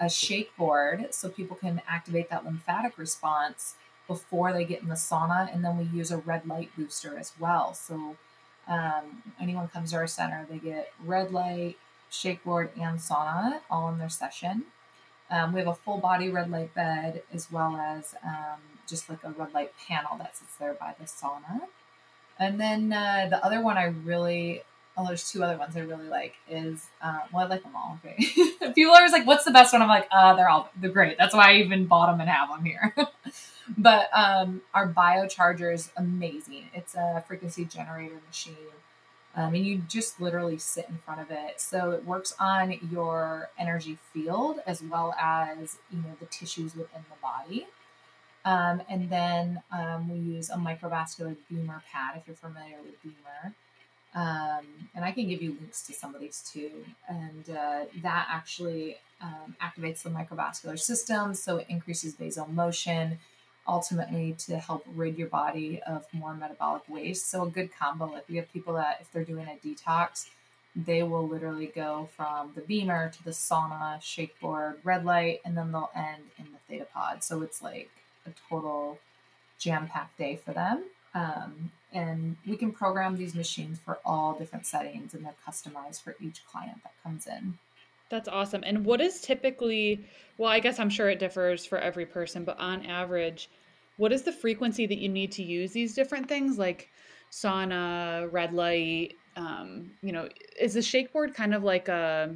[0.00, 3.74] a shake board so people can activate that lymphatic response
[4.08, 5.52] before they get in the sauna.
[5.54, 7.74] And then we use a red light booster as well.
[7.74, 8.16] So
[8.66, 11.76] um, anyone comes to our center, they get red light,
[12.10, 14.64] shakeboard, and sauna all in their session.
[15.30, 19.22] Um, we have a full body red light bed as well as um, just like
[19.24, 21.62] a red light panel that sits there by the sauna.
[22.38, 24.62] And then uh, the other one I really,
[24.96, 27.98] oh, there's two other ones I really like is, uh, well, I like them all.
[28.04, 28.16] Okay.
[28.74, 29.82] People are always like, what's the best one?
[29.82, 31.18] I'm like, uh, they're all, they're great.
[31.18, 32.94] That's why I even bought them and have them here.
[33.76, 36.70] but um, our biocharger is amazing.
[36.74, 38.54] It's a frequency generator machine.
[39.36, 41.60] Um, and you just literally sit in front of it.
[41.60, 47.02] So it works on your energy field as well as you know the tissues within
[47.08, 47.66] the body.
[48.44, 53.52] Um, and then um, we use a microvascular Bemer pad if you're familiar with Bemer.
[54.14, 54.64] Um,
[54.94, 56.70] and I can give you links to some of these too.
[57.08, 63.18] And uh, that actually um, activates the microvascular system, so it increases vasomotion
[63.68, 67.30] ultimately to help rid your body of more metabolic waste.
[67.30, 68.06] So a good combo.
[68.06, 70.26] Like we have people that if they're doing a detox,
[70.74, 75.72] they will literally go from the Bemer to the sauna, shakeboard, red light, and then
[75.72, 77.22] they'll end in the theta pod.
[77.22, 77.90] So it's like
[78.26, 78.98] a total
[79.58, 80.84] jam-packed day for them.
[81.14, 86.14] Um, and we can program these machines for all different settings and they're customized for
[86.20, 87.58] each client that comes in.
[88.10, 88.62] That's awesome.
[88.64, 90.04] And what is typically,
[90.38, 93.50] well, I guess I'm sure it differs for every person, but on average,
[93.96, 96.88] what is the frequency that you need to use these different things like
[97.30, 99.14] sauna, red light?
[99.36, 100.28] Um, you know,
[100.58, 102.34] is the shakeboard kind of like a,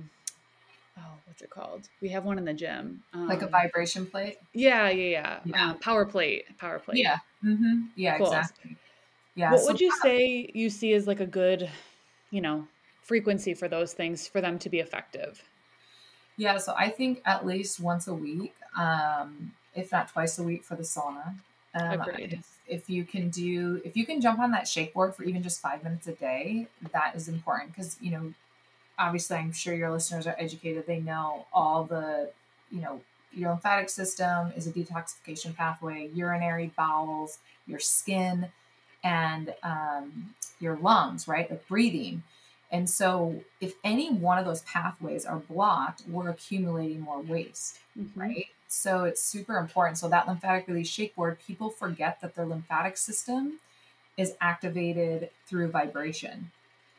[0.98, 1.88] oh, what's it called?
[2.02, 3.02] We have one in the gym.
[3.14, 4.36] Um, like a um, vibration plate?
[4.52, 5.38] Yeah, yeah, yeah.
[5.44, 5.70] yeah.
[5.70, 6.98] Uh, power plate, power plate.
[6.98, 7.18] Yeah.
[7.44, 7.86] Mm-hmm.
[7.96, 8.26] Yeah, cool.
[8.26, 8.76] exactly.
[9.34, 9.52] Yeah.
[9.52, 11.70] What so would you say you see as like a good,
[12.30, 12.66] you know,
[13.02, 15.42] frequency for those things for them to be effective?
[16.36, 20.64] Yeah, so I think at least once a week, um, if not twice a week
[20.64, 21.34] for the sauna.
[21.74, 22.00] Um,
[22.32, 25.60] If, if you can do, if you can jump on that shakeboard for even just
[25.60, 28.34] five minutes a day, that is important because you know,
[28.98, 30.86] obviously, I'm sure your listeners are educated.
[30.86, 32.30] They know all the,
[32.70, 33.00] you know,
[33.32, 38.48] your lymphatic system is a detoxification pathway, urinary bowels, your skin,
[39.02, 41.50] and um, your lungs, right?
[41.50, 42.22] Like breathing.
[42.72, 48.18] And so, if any one of those pathways are blocked, we're accumulating more waste, mm-hmm.
[48.18, 48.46] right?
[48.66, 49.98] So, it's super important.
[49.98, 53.60] So, that lymphatic release shakeboard, people forget that their lymphatic system
[54.16, 56.50] is activated through vibration.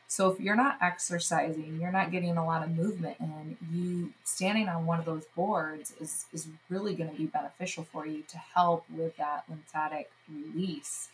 [0.06, 4.68] So, if you're not exercising, you're not getting a lot of movement in, you standing
[4.68, 8.38] on one of those boards is, is really going to be beneficial for you to
[8.38, 11.08] help with that lymphatic release.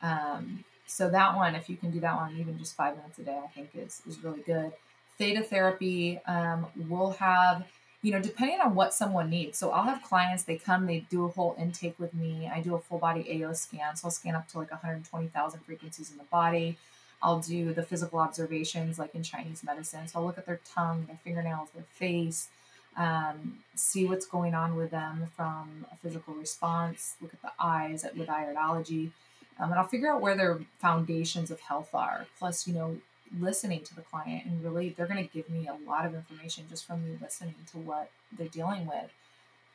[0.00, 3.22] Um, so that one, if you can do that one, even just five minutes a
[3.22, 4.72] day, I think is is really good.
[5.18, 7.66] Theta therapy um, will have,
[8.02, 9.58] you know, depending on what someone needs.
[9.58, 12.50] So I'll have clients, they come, they do a whole intake with me.
[12.52, 16.10] I do a full body AO scan, so I'll scan up to like 120,000 frequencies
[16.10, 16.78] in the body.
[17.22, 20.08] I'll do the physical observations like in Chinese medicine.
[20.08, 22.48] So I'll look at their tongue, their fingernails, their face,
[22.96, 28.06] um, see what's going on with them from a physical response, look at the eyes
[28.16, 29.10] with iridology
[29.58, 32.26] um, and I'll figure out where their foundations of health are.
[32.38, 32.98] Plus, you know,
[33.38, 36.64] listening to the client and really they're going to give me a lot of information
[36.70, 39.12] just from me listening to what they're dealing with.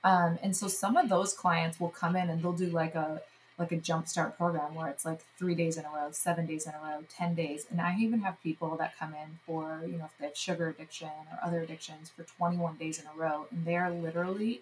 [0.03, 3.21] Um, and so some of those clients will come in and they'll do like a
[3.59, 6.73] like a jumpstart program where it's like three days in a row, seven days in
[6.73, 7.67] a row, ten days.
[7.69, 10.69] And I even have people that come in for, you know, if they have sugar
[10.69, 13.45] addiction or other addictions for 21 days in a row.
[13.51, 14.61] And they're literally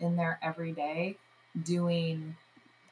[0.00, 1.16] in there every day
[1.62, 2.34] doing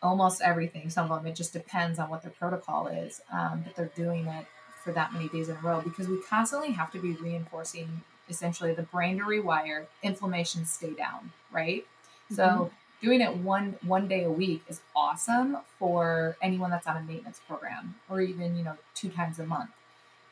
[0.02, 0.90] almost everything.
[0.90, 4.26] Some of them, it just depends on what their protocol is, um, but they're doing
[4.26, 4.46] it
[4.82, 8.74] for that many days in a row because we constantly have to be reinforcing essentially
[8.74, 11.84] the brain to rewire, inflammation stay down, right?
[11.84, 12.34] Mm-hmm.
[12.34, 12.70] So
[13.02, 17.40] doing it one one day a week is awesome for anyone that's on a maintenance
[17.46, 19.70] program or even you know two times a month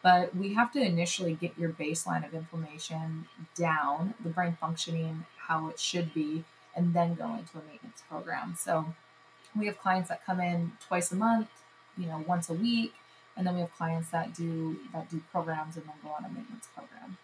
[0.03, 5.69] but we have to initially get your baseline of inflammation down the brain functioning how
[5.69, 6.45] it should be
[6.77, 8.95] and then go into a maintenance program so
[9.57, 11.49] we have clients that come in twice a month,
[11.97, 12.95] you know, once a week,
[13.37, 16.29] and then we have clients that do that do programs and then go on a
[16.29, 17.17] maintenance program.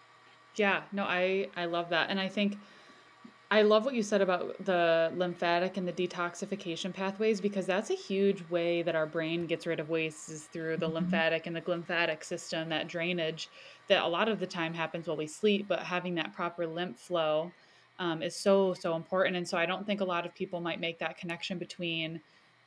[0.55, 2.57] Yeah, no, I I love that, and I think
[3.49, 7.95] I love what you said about the lymphatic and the detoxification pathways because that's a
[7.95, 10.95] huge way that our brain gets rid of waste is through the mm-hmm.
[10.95, 13.47] lymphatic and the glymphatic system, that drainage
[13.87, 16.97] that a lot of the time happens while we sleep, but having that proper lymph
[16.97, 17.51] flow
[17.99, 19.35] um, is so so important.
[19.35, 22.21] And so i don't think a lot of people might make that connection between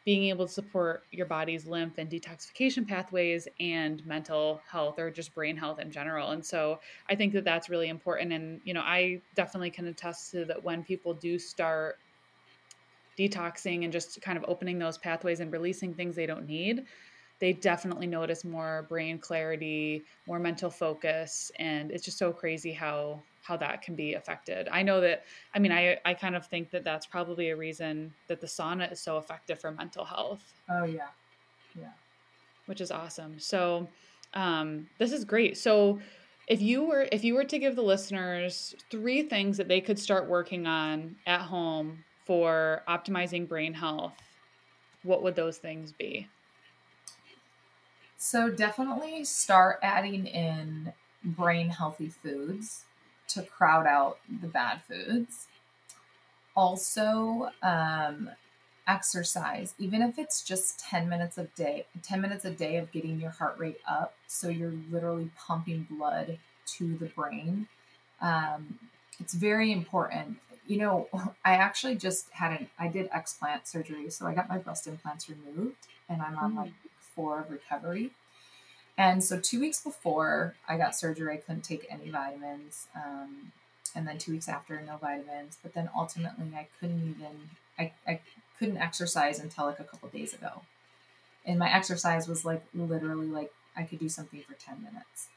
[0.07, 5.35] being able to support your body's lymph and detoxification pathways and mental health or just
[5.35, 6.31] brain health in general.
[6.31, 8.33] And so i think that that's really important.
[8.33, 11.99] And you know i definitely can attest to that when people do start
[13.19, 16.85] detoxing and just kind of opening those pathways and releasing things they don't need,
[17.39, 23.23] they definitely notice more brain clarity, more mental focus, and it's just so crazy how
[23.43, 24.69] how that can be affected.
[24.71, 25.25] I know that
[25.55, 28.93] I mean I I kind of think that that's probably a reason that the sauna
[28.93, 30.55] is so effective for mental health.
[30.69, 31.09] Oh yeah.
[31.75, 31.93] Yeah.
[32.67, 33.39] Which is awesome.
[33.39, 33.89] So
[34.35, 35.57] um this is great.
[35.57, 36.01] So
[36.49, 39.99] if you were if you were to give the listeners three things that they could
[39.99, 44.15] start working on at home for optimizing brain health,
[45.03, 46.29] what would those things be?
[48.17, 50.93] So definitely start adding in
[51.25, 52.85] brain healthy foods
[53.35, 55.47] to crowd out the bad foods.
[56.57, 58.31] Also, um,
[58.91, 63.21] exercise, even if it's just 10 minutes a day, 10 minutes a day of getting
[63.21, 64.15] your heart rate up.
[64.27, 66.39] So you're literally pumping blood
[66.77, 67.69] to the brain.
[68.21, 68.79] Um,
[69.21, 70.39] it's very important.
[70.67, 71.09] You know,
[71.45, 74.11] I actually just had an, I did explant surgery.
[74.11, 76.57] So I got my breast implants removed and I'm on mm.
[76.57, 78.11] like four of recovery.
[79.01, 82.87] And so two weeks before I got surgery, I couldn't take any vitamins.
[82.95, 83.53] Um,
[83.95, 85.57] and then two weeks after, no vitamins.
[85.63, 87.49] But then ultimately, I couldn't even
[87.79, 88.21] I, I
[88.59, 90.61] couldn't exercise until like a couple days ago.
[91.47, 95.29] And my exercise was like literally like I could do something for 10 minutes.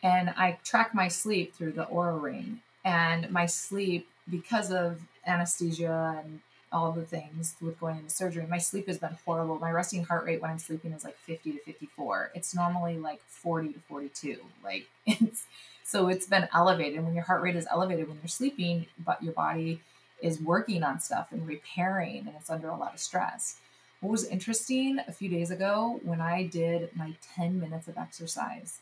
[0.00, 2.60] And I track my sleep through the Oura ring.
[2.84, 6.42] And my sleep, because of anesthesia and
[6.74, 8.44] all the things with going into surgery.
[8.46, 9.58] My sleep has been horrible.
[9.58, 12.32] My resting heart rate when I'm sleeping is like 50 to 54.
[12.34, 14.38] It's normally like 40 to 42.
[14.62, 15.46] Like it's
[15.84, 17.02] so it's been elevated.
[17.04, 19.80] When your heart rate is elevated when you're sleeping, but your body
[20.20, 23.58] is working on stuff and repairing and it's under a lot of stress.
[24.00, 28.80] What was interesting a few days ago when I did my 10 minutes of exercise,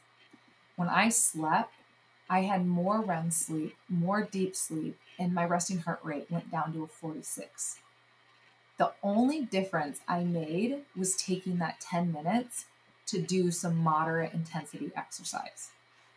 [0.76, 1.74] when I slept,
[2.30, 6.72] I had more REM sleep, more deep sleep, and my resting heart rate went down
[6.72, 7.78] to a 46.
[8.78, 12.66] The only difference I made was taking that 10 minutes
[13.06, 15.70] to do some moderate intensity exercise.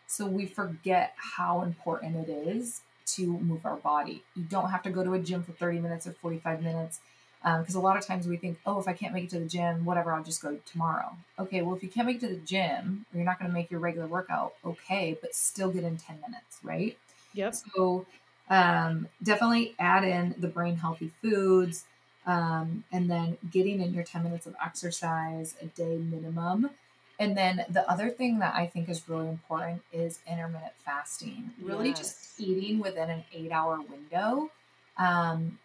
[0.07, 4.23] So we forget how important it is to move our body.
[4.35, 6.99] You don't have to go to a gym for 30 minutes or 45 minutes
[7.43, 9.39] because um, a lot of times we think, oh, if I can't make it to
[9.39, 11.15] the gym, whatever, I'll just go tomorrow.
[11.37, 13.53] Okay, well, if you can't make it to the gym or you're not going to
[13.53, 16.97] make your regular workout, okay, but still get in 10 minutes, right?
[17.33, 17.55] Yep.
[17.75, 18.07] So
[18.49, 21.85] um, definitely add in the brain healthy foods
[22.25, 26.71] um, and then getting in your 10 minutes of exercise a day minimum.
[27.17, 31.51] And then the other thing that I think is really important is intermittent fasting.
[31.61, 31.97] Really yes.
[31.99, 34.49] just eating within an eight hour window.
[34.97, 35.59] Um,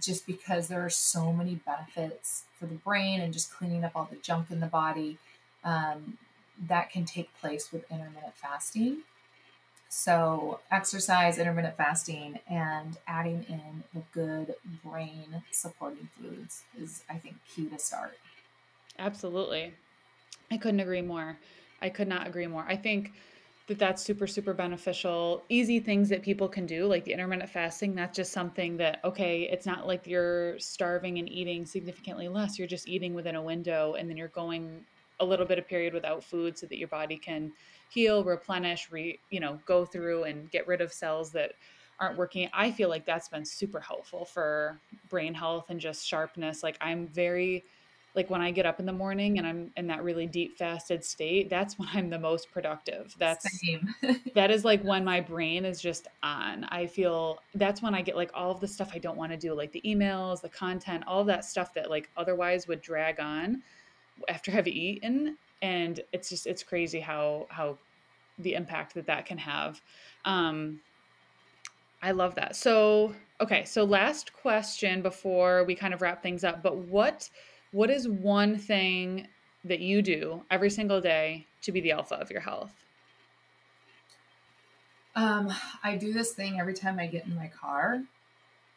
[0.00, 4.08] just because there are so many benefits for the brain and just cleaning up all
[4.10, 5.18] the junk in the body
[5.64, 6.16] um,
[6.66, 8.98] that can take place with intermittent fasting.
[9.94, 17.36] So, exercise, intermittent fasting, and adding in the good brain supporting foods is, I think,
[17.46, 18.16] key to start.
[18.98, 19.74] Absolutely.
[20.50, 21.36] I couldn't agree more.
[21.82, 22.64] I could not agree more.
[22.66, 23.12] I think
[23.66, 27.94] that that's super super beneficial easy things that people can do like the intermittent fasting
[27.94, 32.66] that's just something that okay it's not like you're starving and eating significantly less you're
[32.66, 34.84] just eating within a window and then you're going
[35.20, 37.52] a little bit of period without food so that your body can
[37.92, 41.52] heal replenish re you know go through and get rid of cells that
[42.00, 44.78] aren't working i feel like that's been super helpful for
[45.08, 47.64] brain health and just sharpness like i'm very
[48.14, 51.04] like when I get up in the morning and I'm in that really deep fasted
[51.04, 53.14] state, that's when I'm the most productive.
[53.18, 53.46] That's
[54.34, 56.64] that is like when my brain is just on.
[56.64, 59.38] I feel that's when I get like all of the stuff I don't want to
[59.38, 63.18] do, like the emails, the content, all of that stuff that like otherwise would drag
[63.18, 63.62] on
[64.28, 65.38] after I've eaten.
[65.62, 67.78] And it's just it's crazy how how
[68.38, 69.80] the impact that that can have.
[70.24, 70.80] Um,
[72.02, 72.56] I love that.
[72.56, 76.62] So okay, so last question before we kind of wrap things up.
[76.62, 77.30] But what
[77.70, 79.28] what is one thing
[79.64, 82.72] that you do every single day to be the alpha of your health?
[85.14, 85.52] Um,
[85.84, 88.02] I do this thing every time I get in my car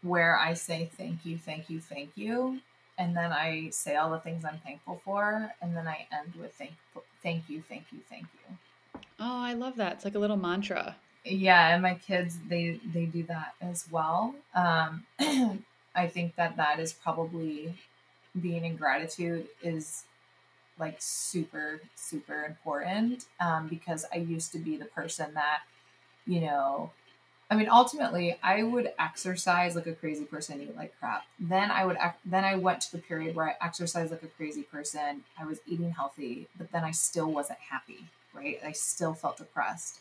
[0.01, 2.59] where I say thank you, thank you, thank you.
[2.97, 5.51] And then I say all the things I'm thankful for.
[5.61, 6.73] And then I end with thank,
[7.21, 9.01] thank you, thank you, thank you.
[9.19, 9.93] Oh, I love that.
[9.93, 10.95] It's like a little mantra.
[11.23, 11.73] Yeah.
[11.73, 14.35] And my kids, they, they do that as well.
[14.53, 15.05] Um,
[15.95, 17.73] I think that that is probably
[18.41, 20.03] being in gratitude is
[20.79, 25.61] like super super important um, because i used to be the person that
[26.25, 26.91] you know
[27.49, 31.85] i mean ultimately i would exercise like a crazy person eat like crap then i
[31.85, 35.45] would then i went to the period where i exercised like a crazy person i
[35.45, 39.99] was eating healthy but then i still wasn't happy right i still felt depressed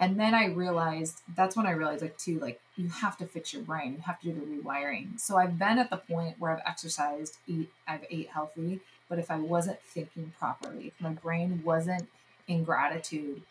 [0.00, 3.52] And then I realized that's when I realized like too, like you have to fix
[3.52, 3.94] your brain.
[3.94, 5.20] You have to do the rewiring.
[5.20, 9.30] So I've been at the point where I've exercised, eat, I've ate healthy, but if
[9.30, 12.08] I wasn't thinking properly, if my brain wasn't
[12.48, 13.42] in gratitude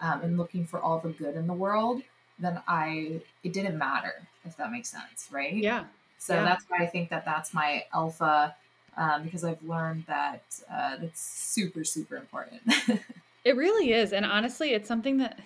[0.00, 2.02] um, and looking for all the good in the world,
[2.40, 4.14] then I it didn't matter
[4.44, 5.54] if that makes sense, right?
[5.54, 5.84] Yeah.
[6.18, 6.44] So yeah.
[6.44, 8.54] that's why I think that that's my alpha
[8.96, 12.62] um, because I've learned that uh, that's super super important.
[13.44, 15.38] it really is, and honestly, it's something that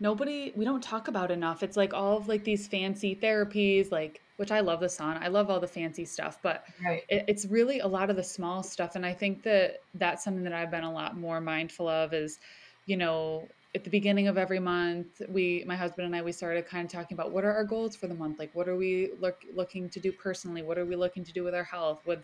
[0.00, 1.62] nobody we don't talk about enough.
[1.62, 5.22] It's like all of like these fancy therapies, like which I love the sauna.
[5.22, 7.02] I love all the fancy stuff, but right.
[7.08, 8.94] it, it's really a lot of the small stuff.
[8.94, 12.38] And I think that that's something that I've been a lot more mindful of is,
[12.84, 16.66] you know, at the beginning of every month, we, my husband and I, we started
[16.66, 18.38] kind of talking about what are our goals for the month?
[18.38, 20.62] Like, what are we look, looking to do personally?
[20.62, 22.00] What are we looking to do with our health?
[22.06, 22.20] With,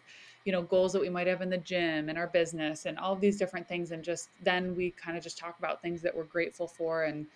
[0.46, 3.14] you know, goals that we might have in the gym and our business and all
[3.14, 3.90] these different things.
[3.90, 7.04] And just then we kind of just talk about things that we're grateful for.
[7.04, 7.26] And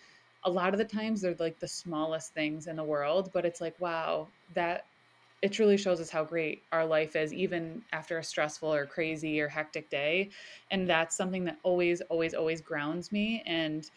[0.45, 3.61] a lot of the times they're like the smallest things in the world, but it's
[3.61, 4.87] like, wow, that
[5.43, 9.41] it truly shows us how great our life is even after a stressful or crazy
[9.41, 10.31] or hectic day
[10.71, 13.91] and that's something that always always always grounds me and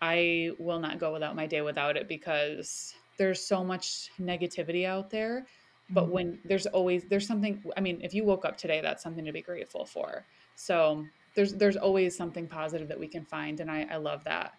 [0.00, 5.10] I will not go without my day without it because there's so much negativity out
[5.10, 5.46] there.
[5.88, 6.12] But mm-hmm.
[6.12, 9.32] when there's always there's something I mean, if you woke up today, that's something to
[9.32, 10.24] be grateful for.
[10.56, 13.60] So there's there's always something positive that we can find.
[13.60, 14.54] And I, I love that.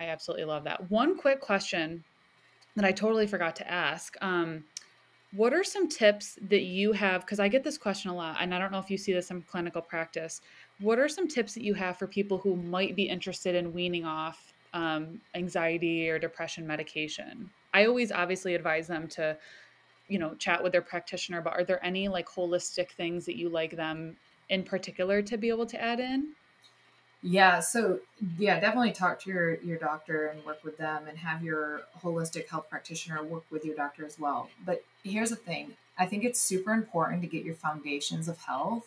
[0.00, 0.90] I absolutely love that.
[0.90, 2.02] One quick question
[2.76, 4.16] that I totally forgot to ask.
[4.22, 4.64] Um,
[5.32, 7.20] what are some tips that you have?
[7.20, 9.30] Because I get this question a lot, and I don't know if you see this
[9.30, 10.40] in clinical practice.
[10.80, 14.04] What are some tips that you have for people who might be interested in weaning
[14.04, 17.50] off um, anxiety or depression medication.
[17.72, 19.36] I always obviously advise them to,
[20.08, 23.48] you know, chat with their practitioner, but are there any like holistic things that you
[23.48, 24.16] like them
[24.48, 26.32] in particular to be able to add in?
[27.22, 28.00] Yeah, so
[28.38, 32.48] yeah, definitely talk to your your doctor and work with them and have your holistic
[32.48, 34.48] health practitioner work with your doctor as well.
[34.64, 35.72] But here's the thing.
[35.98, 38.86] I think it's super important to get your foundations of health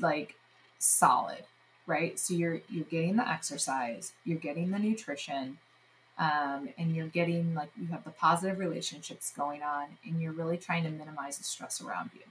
[0.00, 0.34] like
[0.78, 1.44] solid
[1.86, 2.18] right?
[2.18, 5.58] So you're you're getting the exercise, you're getting the nutrition,
[6.18, 10.56] um, and you're getting like you have the positive relationships going on, and you're really
[10.56, 12.22] trying to minimize the stress around you.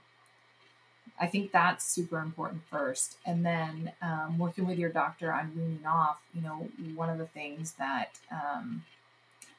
[1.18, 5.86] I think that's super important first, and then um, working with your doctor on weaning
[5.86, 6.20] off.
[6.34, 8.82] You know, one of the things that um,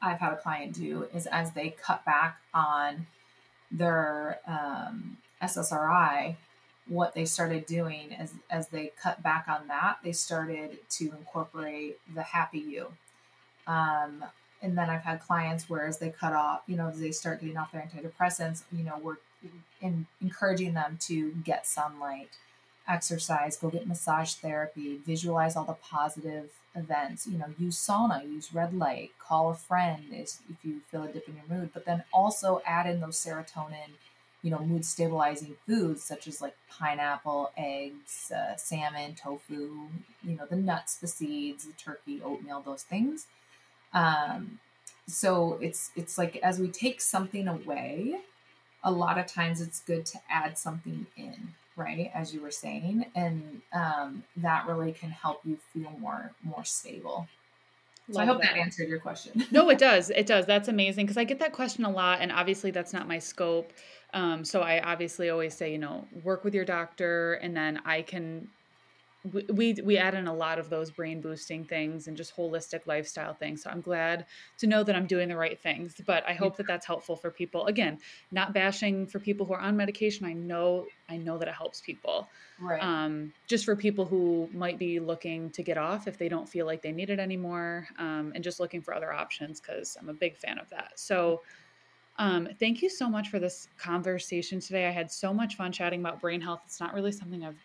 [0.02, 3.06] I've had a client do is as they cut back on
[3.70, 6.36] their um, SSRI,
[6.88, 11.98] what they started doing as as they cut back on that, they started to incorporate
[12.14, 12.88] the happy you.
[13.66, 14.24] Um,
[14.62, 17.40] and then I've had clients where as they cut off, you know, as they start
[17.40, 19.16] getting off their antidepressants, you know, we're
[19.80, 22.30] in, encouraging them to get sunlight,
[22.88, 28.54] exercise, go get massage therapy, visualize all the positive events, you know, use sauna, use
[28.54, 32.04] red light, call a friend if you feel a dip in your mood, but then
[32.12, 33.94] also add in those serotonin
[34.46, 39.88] you know, mood stabilizing foods such as like pineapple, eggs, uh, salmon, tofu,
[40.22, 43.26] you know, the nuts, the seeds, the turkey, oatmeal, those things.
[43.92, 44.60] Um,
[45.08, 48.20] so it's it's like as we take something away,
[48.86, 52.10] a lot of times it's good to add something in, right?
[52.14, 57.28] As you were saying, and um, that really can help you feel more more stable.
[58.12, 58.54] So I hope that.
[58.54, 58.60] that.
[58.60, 59.44] answered your question.
[59.50, 60.10] no, it does.
[60.10, 60.46] It does.
[60.46, 63.72] That's amazing because I get that question a lot, and obviously that's not my scope.
[64.14, 68.02] Um, so I obviously always say, you know, work with your doctor, and then I
[68.02, 68.48] can.
[69.50, 73.34] We, we add in a lot of those brain boosting things and just holistic lifestyle
[73.34, 73.62] things.
[73.62, 74.26] So I'm glad
[74.58, 75.94] to know that I'm doing the right things.
[76.04, 77.66] But I hope that that's helpful for people.
[77.66, 77.98] Again,
[78.30, 80.26] not bashing for people who are on medication.
[80.26, 82.28] I know I know that it helps people.
[82.60, 82.82] Right.
[82.82, 86.66] Um, just for people who might be looking to get off if they don't feel
[86.66, 90.14] like they need it anymore, um, and just looking for other options because I'm a
[90.14, 90.92] big fan of that.
[90.96, 91.42] So.
[92.18, 94.86] Um, thank you so much for this conversation today.
[94.86, 96.62] I had so much fun chatting about brain health.
[96.64, 97.62] It's not really something I've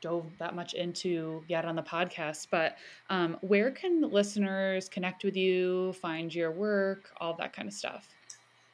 [0.00, 2.76] dove that much into yet on the podcast, but
[3.10, 8.08] um, where can listeners connect with you, find your work, all that kind of stuff?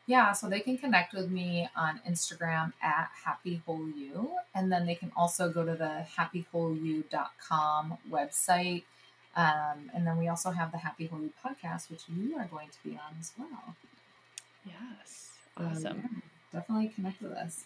[0.07, 4.85] Yeah, so they can connect with me on Instagram at Happy Whole You, and then
[4.87, 8.83] they can also go to the happywholeyou.com website.
[9.35, 12.69] Um, and then we also have the Happy Whole You podcast, which you are going
[12.69, 13.75] to be on as well.
[14.67, 15.31] Yes.
[15.57, 15.93] Awesome.
[15.93, 16.23] Um,
[16.53, 17.65] yeah, definitely connect with us.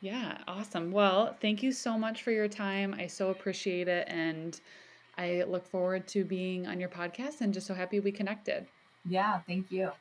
[0.00, 0.90] Yeah, awesome.
[0.92, 2.94] Well, thank you so much for your time.
[2.94, 4.06] I so appreciate it.
[4.08, 4.58] And
[5.16, 8.66] I look forward to being on your podcast and just so happy we connected.
[9.04, 9.92] Yeah, thank you.